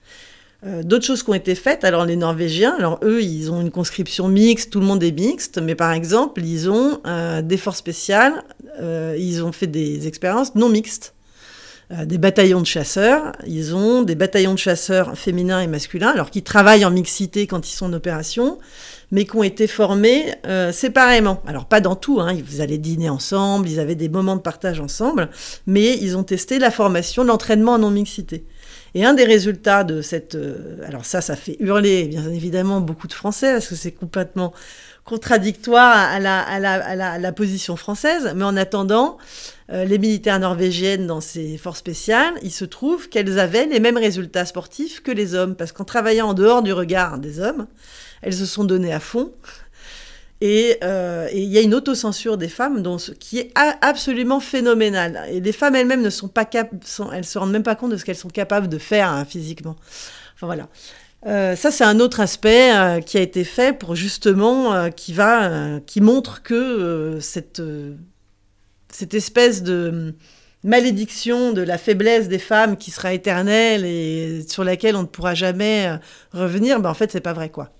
[0.64, 3.72] Euh, d'autres choses qui ont été faites, alors les Norvégiens, alors eux, ils ont une
[3.72, 7.78] conscription mixte, tout le monde est mixte, mais par exemple, ils ont euh, des forces
[7.78, 8.44] spéciales,
[8.80, 11.12] ils ont fait des expériences non mixtes.
[11.90, 13.32] Euh, des bataillons de chasseurs.
[13.46, 17.66] Ils ont des bataillons de chasseurs féminins et masculins, alors qui travaillent en mixité quand
[17.66, 18.58] ils sont en opération,
[19.10, 21.42] mais qui ont été formés euh, séparément.
[21.46, 24.80] Alors pas dans tout, hein, vous allez dîner ensemble, ils avaient des moments de partage
[24.80, 25.30] ensemble,
[25.66, 28.44] mais ils ont testé la formation, l'entraînement en non-mixité.
[28.94, 30.34] Et un des résultats de cette...
[30.34, 34.52] Euh, alors ça, ça fait hurler bien évidemment beaucoup de Français, parce que c'est complètement
[35.08, 39.16] contradictoire à la, à, la, à, la, position française, mais en attendant,
[39.72, 43.96] euh, les militaires norvégiennes dans ces forces spéciales, il se trouve qu'elles avaient les mêmes
[43.96, 47.66] résultats sportifs que les hommes, parce qu'en travaillant en dehors du regard des hommes,
[48.20, 49.32] elles se sont données à fond.
[50.44, 55.22] Euh, et il y a une autocensure des femmes dont, qui est absolument phénoménale.
[55.30, 57.92] Et les femmes elles-mêmes ne sont pas cap sont, elles se rendent même pas compte
[57.92, 59.76] de ce qu'elles sont capables de faire hein, physiquement.
[60.34, 60.68] Enfin voilà.
[61.26, 65.12] Euh, ça, c'est un autre aspect euh, qui a été fait pour justement, euh, qui
[65.12, 67.62] va, qui montre que cette,
[68.88, 70.14] cette espèce de
[70.64, 75.34] malédiction de la faiblesse des femmes qui sera éternelle et sur laquelle on ne pourra
[75.34, 75.98] jamais
[76.32, 77.70] revenir, ben en fait, c'est pas vrai, quoi.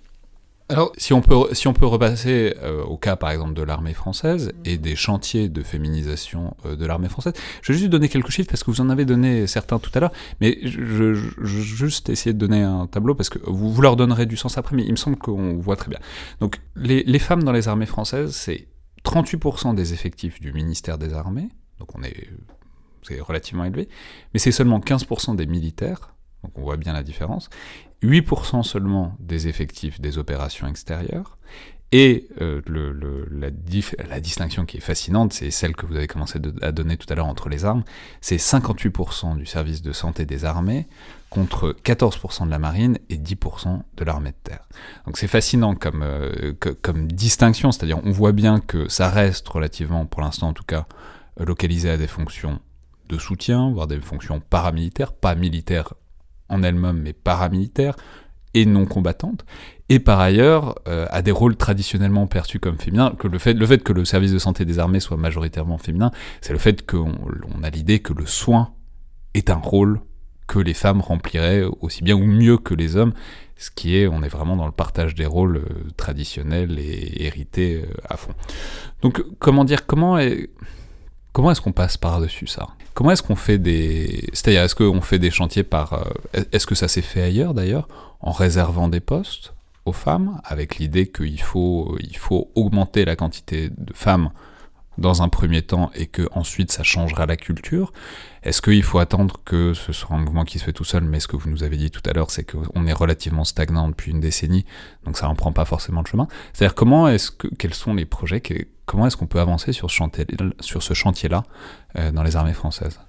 [0.71, 3.95] Alors, si on peut, si on peut repasser euh, au cas, par exemple, de l'armée
[3.95, 8.29] française et des chantiers de féminisation euh, de l'armée française, je vais juste donner quelques
[8.29, 10.11] chiffres parce que vous en avez donné certains tout à l'heure,
[10.41, 14.27] mais je, je, juste essayer de donner un tableau parce que vous, vous leur donnerez
[14.27, 15.99] du sens après, mais il me semble qu'on voit très bien.
[16.39, 18.67] Donc, les, les femmes dans les armées françaises, c'est
[19.03, 21.49] 38% des effectifs du ministère des Armées,
[21.79, 22.27] donc on est,
[23.01, 23.89] c'est relativement élevé,
[24.33, 26.13] mais c'est seulement 15% des militaires,
[26.43, 27.49] donc on voit bien la différence,
[28.03, 31.37] 8% seulement des effectifs des opérations extérieures.
[31.91, 32.61] Et euh,
[33.31, 37.15] la, distinction qui est fascinante, c'est celle que vous avez commencé à donner tout à
[37.15, 37.83] l'heure entre les armes,
[38.21, 40.87] c'est 58% du service de santé des armées
[41.31, 44.67] contre 14% de la marine et 10% de l'armée de terre.
[45.07, 50.21] Donc c'est fascinant euh, comme distinction, c'est-à-dire on voit bien que ça reste relativement, pour
[50.21, 50.85] l'instant en tout cas,
[51.39, 52.59] localisé à des fonctions
[53.09, 55.95] de soutien, voire des fonctions paramilitaires, pas militaires
[56.49, 57.95] en elle-même, mais paramilitaire
[58.53, 59.45] et non combattantes,
[59.89, 63.65] et par ailleurs euh, à des rôles traditionnellement perçus comme féminins, que le fait, le
[63.65, 67.15] fait que le service de santé des armées soit majoritairement féminin, c'est le fait qu'on
[67.55, 68.73] on a l'idée que le soin
[69.33, 70.01] est un rôle
[70.47, 73.13] que les femmes rempliraient aussi bien ou mieux que les hommes,
[73.55, 77.83] ce qui est, on est vraiment dans le partage des rôles euh, traditionnels et hérités
[77.83, 78.33] euh, à fond.
[79.03, 80.49] Donc, comment dire, comment est,
[81.33, 82.67] comment est-ce qu'on passe par-dessus ça?
[82.93, 84.27] Comment est-ce qu'on fait des...
[84.33, 85.93] C'est-à-dire, est-ce qu'on fait des chantiers par...
[85.93, 87.87] Euh, est-ce que ça s'est fait ailleurs, d'ailleurs,
[88.19, 89.53] en réservant des postes
[89.85, 94.31] aux femmes, avec l'idée qu'il faut, faut augmenter la quantité de femmes
[94.99, 97.91] dans un premier temps et que ensuite ça changera la culture
[98.43, 101.03] Est-ce qu'il faut attendre que ce soit un mouvement qui se fait tout seul?
[101.03, 103.87] Mais ce que vous nous avez dit tout à l'heure, c'est qu'on est relativement stagnant
[103.87, 104.65] depuis une décennie,
[105.05, 106.27] donc ça n'en prend pas forcément le chemin.
[106.53, 108.41] C'est-à-dire comment est-ce que quels sont les projets,
[108.85, 111.43] comment est-ce qu'on peut avancer sur ce chantier-là
[111.97, 112.99] euh, dans les armées françaises?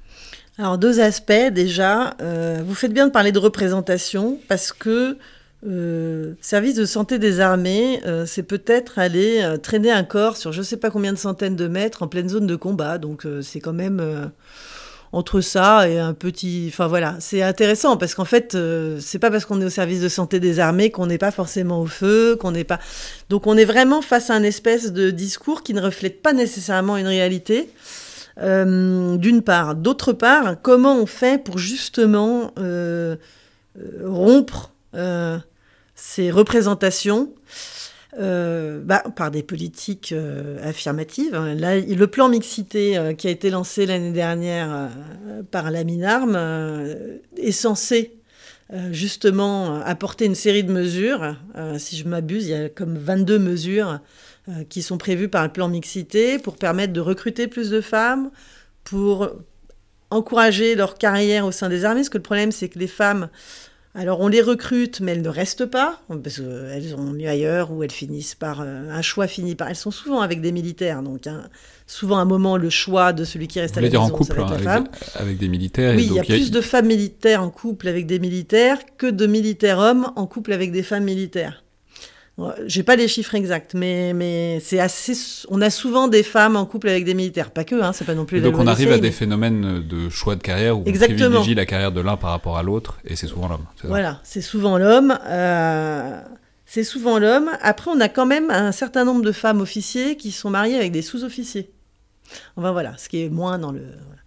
[0.58, 2.14] Alors deux aspects déjà.
[2.20, 5.16] Euh, vous faites bien de parler de représentation parce que
[5.66, 10.52] euh, service de santé des armées, euh, c'est peut-être aller euh, traîner un corps sur
[10.52, 12.96] je ne sais pas combien de centaines de mètres en pleine zone de combat.
[12.96, 14.30] Donc c'est quand même
[15.12, 16.66] entre ça et un petit.
[16.72, 18.56] Enfin voilà, c'est intéressant parce qu'en fait,
[19.00, 21.82] c'est pas parce qu'on est au service de santé des armées qu'on n'est pas forcément
[21.82, 22.78] au feu, qu'on n'est pas.
[23.28, 26.96] Donc on est vraiment face à un espèce de discours qui ne reflète pas nécessairement
[26.96, 27.70] une réalité.
[28.42, 29.74] D'une part.
[29.74, 32.54] D'autre part, comment on fait pour justement
[34.02, 34.72] rompre
[36.00, 37.34] ces représentations
[38.18, 41.36] euh, bah, par des politiques euh, affirmatives.
[41.36, 44.90] Le plan mixité euh, qui a été lancé l'année dernière
[45.50, 46.36] par la Minarme
[47.36, 48.16] est censé
[48.92, 51.36] justement apporter une série de mesures.
[51.76, 53.98] si je m'abuse, il y a comme 22 mesures
[54.68, 58.30] qui sont prévues par le plan mixité pour permettre de recruter plus de femmes,
[58.84, 59.28] pour
[60.10, 63.28] encourager leur carrière au sein des armées, parce que le problème, c'est que les femmes,
[63.94, 67.82] alors on les recrute, mais elles ne restent pas, parce qu'elles ont mieux ailleurs, ou
[67.82, 68.60] elles finissent par...
[68.60, 69.68] euh, un choix finit par...
[69.68, 71.48] Elles sont souvent avec des militaires, donc hein,
[71.86, 74.02] souvent à un moment, le choix de celui qui reste Vous à la voulez dire
[74.02, 75.22] en maison, ça couple va hein, être la avec, femme.
[75.22, 78.20] avec des militaires Oui, il y a plus de femmes militaires en couple avec des
[78.20, 81.64] militaires que de militaires hommes en couple avec des femmes militaires.
[82.66, 85.12] J'ai pas les chiffres exacts, mais, mais c'est assez.
[85.48, 88.14] On a souvent des femmes en couple avec des militaires, pas que, hein, c'est pas
[88.14, 88.38] non plus.
[88.38, 91.18] Et donc on arrive à des mais- phénomènes de choix de carrière où Exactement.
[91.26, 93.64] on privilégie la carrière de l'un par rapport à l'autre, et c'est souvent l'homme.
[93.84, 95.18] Voilà, c'est souvent l'homme.
[95.26, 96.20] euh,
[96.66, 97.50] c'est souvent l'homme.
[97.62, 100.92] Après, on a quand même un certain nombre de femmes officiers qui sont mariées avec
[100.92, 101.70] des sous-officiers.
[102.56, 103.80] Enfin voilà, ce qui est moins dans le.
[103.80, 104.20] voilà.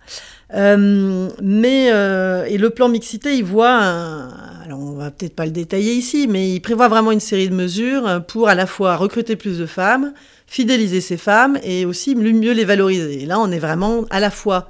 [0.54, 4.30] Euh, mais euh, et le plan mixité, il voit, un-
[4.64, 7.56] alors on va peut-être pas le détailler ici, mais il prévoit vraiment une série de
[7.56, 10.14] mesures pour à la fois recruter plus de femmes,
[10.45, 13.24] fidéliser ces femmes et aussi mieux les valoriser.
[13.24, 14.70] Et là, on est vraiment à la fois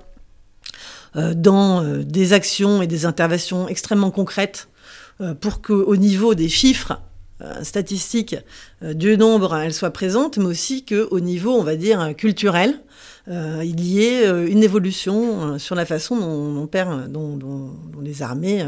[1.17, 4.69] euh, dans des actions et des interventions extrêmement concrètes
[5.41, 6.99] pour qu'au niveau des chiffres
[7.61, 8.35] statistiques
[8.81, 12.79] du nombre, elles soient présentes, mais aussi qu'au niveau, on va dire, culturel,
[13.29, 17.71] euh, il y ait euh, une évolution euh, sur la façon dont,
[18.01, 18.65] les armées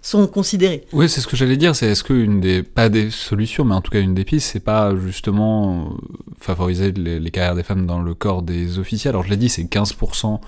[0.00, 0.86] sont considérées.
[0.92, 1.76] Oui, c'est ce que j'allais dire.
[1.76, 4.60] C'est est-ce qu'une des pas des solutions, mais en tout cas une des pistes, c'est
[4.60, 5.96] pas justement
[6.40, 9.10] favoriser les, carrières des femmes dans le corps des officiers?
[9.10, 10.40] Alors je l'ai dit, c'est 15%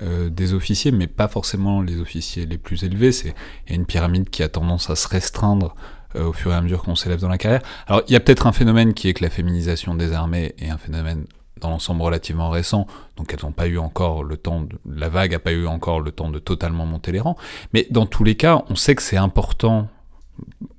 [0.00, 3.12] euh, des officiers, mais pas forcément les officiers les plus élevés.
[3.12, 3.34] C'est
[3.66, 5.76] il y a une pyramide qui a tendance à se restreindre
[6.14, 7.62] au fur et à mesure qu'on s'élève dans la carrière.
[7.86, 10.68] Alors il y a peut-être un phénomène qui est que la féminisation des armées est
[10.68, 11.24] un phénomène
[11.60, 12.86] dans l'ensemble relativement récent,
[13.16, 16.10] donc elles n'ont pas eu encore le temps, la vague a pas eu encore le
[16.10, 17.36] temps de totalement monter les rangs.
[17.72, 19.88] Mais dans tous les cas, on sait que c'est important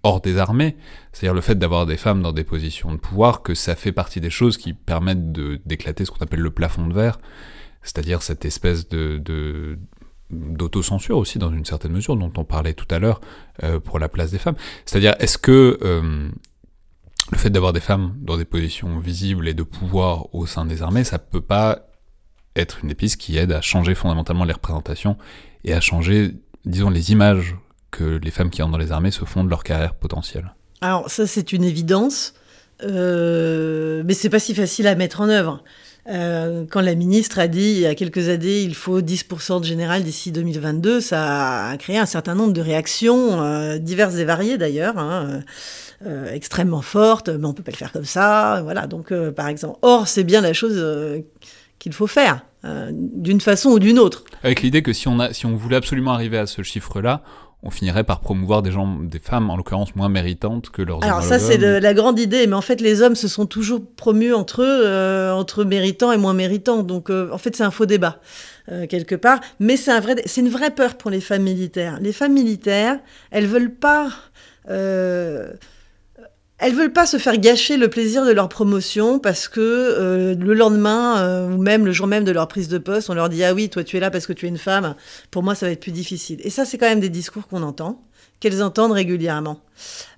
[0.02, 0.76] hors des armées,
[1.12, 4.20] c'est-à-dire le fait d'avoir des femmes dans des positions de pouvoir, que ça fait partie
[4.20, 7.20] des choses qui permettent d'éclater ce qu'on appelle le plafond de verre,
[7.82, 9.78] c'est-à-dire cette espèce de
[10.34, 13.22] d'autocensure aussi dans une certaine mesure dont on parlait tout à l'heure
[13.64, 14.56] euh, pour la place des femmes.
[14.86, 16.30] C'est-à-dire est-ce que euh,
[17.32, 20.82] le fait d'avoir des femmes dans des positions visibles et de pouvoir au sein des
[20.82, 21.88] armées, ça peut pas
[22.56, 25.18] être une épice qui aide à changer fondamentalement les représentations
[25.64, 27.56] et à changer, disons, les images
[27.92, 30.54] que les femmes qui entrent dans les armées se font de leur carrière potentielle.
[30.82, 32.34] Alors ça, c'est une évidence,
[32.84, 35.64] euh, mais c'est pas si facile à mettre en œuvre.
[36.10, 39.66] Euh, quand la ministre a dit il y a quelques années il faut 10% de
[39.66, 44.58] général d'ici 2022, ça a créé un certain nombre de réactions, euh, diverses et variées
[44.58, 45.40] d'ailleurs, hein,
[46.06, 48.88] euh, extrêmement fortes, mais on peut pas le faire comme ça, voilà.
[48.88, 51.20] Donc euh, par exemple, or c'est bien la chose euh,
[51.80, 52.46] qu'il faut faire,
[52.92, 54.24] d'une façon ou d'une autre.
[54.44, 57.24] Avec l'idée que si on, a, si on voulait absolument arriver à ce chiffre-là,
[57.62, 61.24] on finirait par promouvoir des gens, des femmes en l'occurrence moins méritantes que leurs Alors
[61.24, 64.34] ça c'est le- la grande idée, mais en fait les hommes se sont toujours promus
[64.34, 66.84] entre eux, euh, entre méritants et moins méritants.
[66.84, 68.20] Donc euh, en fait c'est un faux débat
[68.70, 72.00] euh, quelque part, mais c'est un vrai, c'est une vraie peur pour les femmes militaires.
[72.02, 73.00] Les femmes militaires,
[73.32, 74.10] elles veulent pas,
[76.64, 80.54] elles veulent pas se faire gâcher le plaisir de leur promotion parce que euh, le
[80.54, 83.44] lendemain euh, ou même le jour même de leur prise de poste, on leur dit
[83.44, 84.96] ah oui toi tu es là parce que tu es une femme.
[85.30, 86.40] Pour moi ça va être plus difficile.
[86.44, 88.02] Et ça c'est quand même des discours qu'on entend,
[88.40, 89.60] qu'elles entendent régulièrement.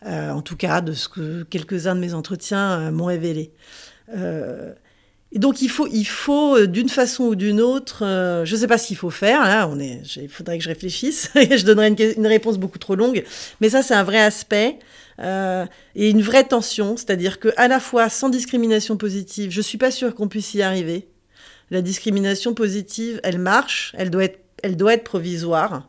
[0.06, 3.52] Euh, en tout cas de ce que quelques-uns de mes entretiens m'ont révélé.
[5.34, 8.04] Donc il faut, d'une façon ou d'une autre,
[8.46, 11.66] je ne sais pas ce qu'il faut faire, il faudrait que je réfléchisse, et je
[11.66, 13.24] donnerai une réponse beaucoup trop longue,
[13.60, 14.78] mais ça c'est un vrai aspect
[15.20, 19.78] euh, et une vraie tension, c'est-à-dire que à la fois sans discrimination positive, je suis
[19.78, 21.08] pas sûre qu'on puisse y arriver.
[21.72, 25.88] La discrimination positive, elle marche, elle doit être, elle doit être provisoire,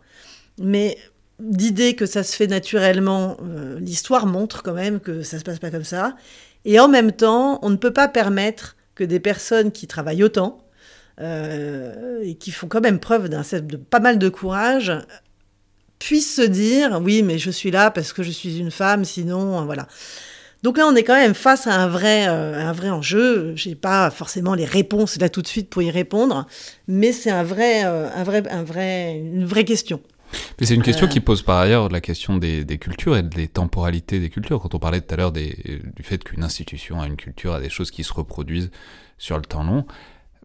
[0.59, 0.97] mais
[1.39, 5.59] d'idée que ça se fait naturellement, euh, l'histoire montre quand même que ça se passe
[5.59, 6.17] pas comme ça.
[6.65, 10.67] Et en même temps, on ne peut pas permettre que des personnes qui travaillent autant
[11.21, 14.93] euh, et qui font quand même preuve d'un de pas mal de courage
[15.99, 19.61] puissent se dire oui mais je suis là parce que je suis une femme sinon
[19.61, 19.87] euh, voilà
[20.63, 23.75] donc là on est quand même face à un vrai euh, un vrai enjeu j'ai
[23.75, 26.47] pas forcément les réponses là tout de suite pour y répondre
[26.89, 30.01] mais c'est un vrai euh, un vrai un vrai une vraie question
[30.59, 31.09] Mais c'est une question Euh.
[31.09, 34.61] qui pose par ailleurs la question des, des cultures et des temporalités des cultures.
[34.61, 37.71] Quand on parlait tout à l'heure du fait qu'une institution a une culture, a des
[37.71, 38.71] choses qui se reproduisent
[39.19, 39.87] sur le temps long,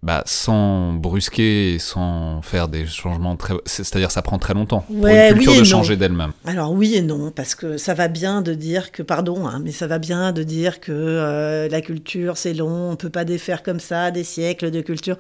[0.04, 3.54] bah, sans brusquer sans faire des changements très...
[3.66, 6.32] c'est- C'est-à-dire ça prend très longtemps pour une culture oui de changer d'elle-même.
[6.46, 9.72] Alors oui et non, parce que ça va bien de dire que, pardon, hein, mais
[9.72, 13.62] ça va bien de dire que euh, la culture c'est long, on peut pas défaire
[13.62, 15.18] comme ça des siècles de culture.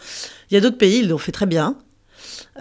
[0.50, 1.76] Il y a d'autres pays, ils l'ont fait très bien.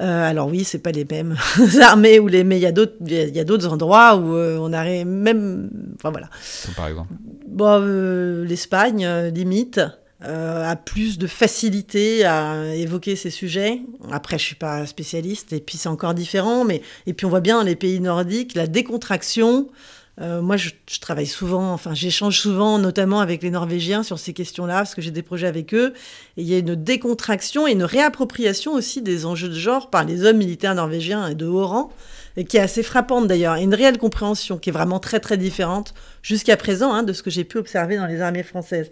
[0.00, 1.36] Euh, alors oui, c'est pas les mêmes
[1.82, 4.58] armées ou les, mais il y a d'autres, il y a d'autres endroits où euh,
[4.60, 6.28] on arrive même, enfin voilà.
[6.76, 7.08] Par exemple.
[7.48, 7.78] Bon,
[8.44, 9.80] l'Espagne, limite.
[10.22, 13.80] Euh, a plus de facilité à évoquer ces sujets.
[14.12, 16.64] Après, je suis pas spécialiste, et puis c'est encore différent.
[16.64, 19.68] Mais et puis on voit bien les pays nordiques la décontraction.
[20.20, 24.34] Euh, moi, je, je, travaille souvent, enfin, j'échange souvent, notamment avec les Norvégiens, sur ces
[24.34, 25.94] questions-là, parce que j'ai des projets avec eux.
[26.36, 30.04] Et il y a une décontraction et une réappropriation aussi des enjeux de genre par
[30.04, 31.90] les hommes militaires norvégiens et de haut rang,
[32.36, 35.38] et qui est assez frappante d'ailleurs, et une réelle compréhension qui est vraiment très très
[35.38, 38.90] différente jusqu'à présent hein, de ce que j'ai pu observer dans les armées françaises.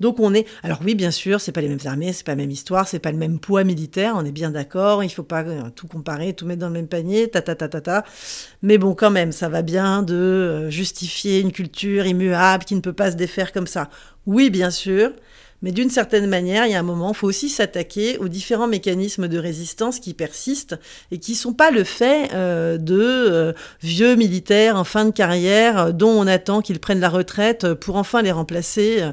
[0.00, 2.36] Donc on est, alors oui, bien sûr, c'est pas les mêmes armées, c'est pas la
[2.36, 5.04] même histoire, c'est pas le même poids militaire, on est bien d'accord.
[5.04, 7.68] Il faut pas euh, tout comparer, tout mettre dans le même panier, ta ta ta
[7.68, 8.04] ta ta.
[8.62, 12.80] Mais bon, quand même, ça va bien de euh, justifier une culture immuable qui ne
[12.80, 13.88] peut pas se défaire comme ça.
[14.26, 15.12] Oui, bien sûr.
[15.62, 18.66] Mais d'une certaine manière, il y a un moment, il faut aussi s'attaquer aux différents
[18.66, 20.78] mécanismes de résistance qui persistent
[21.10, 23.52] et qui ne sont pas le fait euh, de euh,
[23.82, 28.22] vieux militaires en fin de carrière dont on attend qu'ils prennent la retraite pour enfin
[28.22, 29.04] les remplacer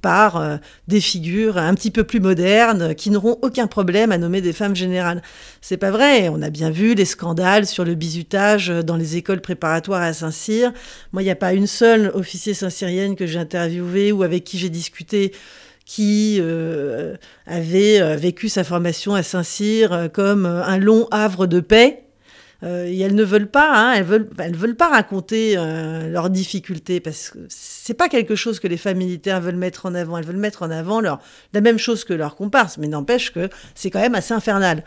[0.00, 4.52] par des figures un petit peu plus modernes qui n'auront aucun problème à nommer des
[4.52, 5.22] femmes générales.
[5.64, 6.28] C'est pas vrai.
[6.28, 10.72] On a bien vu les scandales sur le bizutage dans les écoles préparatoires à Saint-Cyr.
[11.12, 14.58] Moi, il n'y a pas une seule officier saint-cyrienne que j'ai interviewée ou avec qui
[14.58, 15.32] j'ai discuté
[15.84, 21.60] qui euh, avait euh, vécu sa formation à Saint-Cyr euh, comme un long havre de
[21.60, 22.02] paix.
[22.64, 27.00] Euh, et elles ne veulent pas, hein, elles veulent, veulent pas raconter euh, leurs difficultés
[27.00, 30.16] parce que c'est pas quelque chose que les femmes militaires veulent mettre en avant.
[30.16, 33.90] Elles veulent mettre en avant la même chose que leurs comparses, mais n'empêche que c'est
[33.90, 34.84] quand même assez infernal.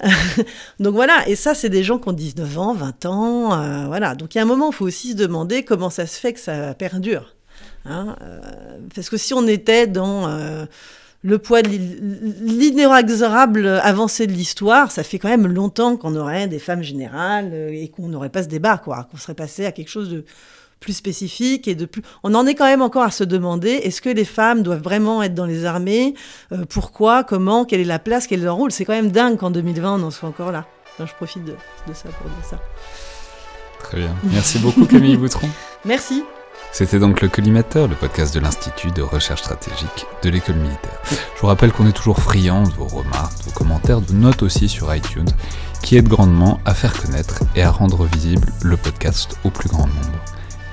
[0.80, 4.14] Donc voilà, et ça, c'est des gens qui ont 19 ans, 20 ans, euh, voilà.
[4.14, 6.32] Donc il y a un moment, il faut aussi se demander comment ça se fait
[6.32, 7.34] que ça perdure.
[7.84, 8.40] Hein euh,
[8.94, 10.66] parce que si on était dans euh,
[11.22, 16.58] le poids de l'inexorable avancée de l'histoire, ça fait quand même longtemps qu'on aurait des
[16.58, 20.10] femmes générales et qu'on n'aurait pas ce débat, quoi, qu'on serait passé à quelque chose
[20.10, 20.24] de
[20.80, 22.02] plus spécifique et de plus.
[22.22, 25.22] On en est quand même encore à se demander est-ce que les femmes doivent vraiment
[25.22, 26.14] être dans les armées?
[26.52, 27.24] Euh, Pourquoi?
[27.24, 27.64] Comment?
[27.64, 28.26] Quelle est la place?
[28.26, 28.70] Quel est leur rôle?
[28.72, 30.66] C'est quand même dingue qu'en 2020 on en soit encore là.
[30.94, 32.58] Enfin, je profite de, de ça pour dire ça.
[33.80, 34.14] Très bien.
[34.24, 35.48] Merci beaucoup Camille Boutron.
[35.84, 36.24] Merci.
[36.72, 41.00] C'était donc le Collimateur, le podcast de l'Institut de recherche stratégique de l'école militaire.
[41.34, 44.42] Je vous rappelle qu'on est toujours friand de vos remarques, de vos commentaires, de notes
[44.42, 45.28] aussi sur iTunes,
[45.82, 49.86] qui aident grandement à faire connaître et à rendre visible le podcast au plus grand
[49.86, 50.18] nombre.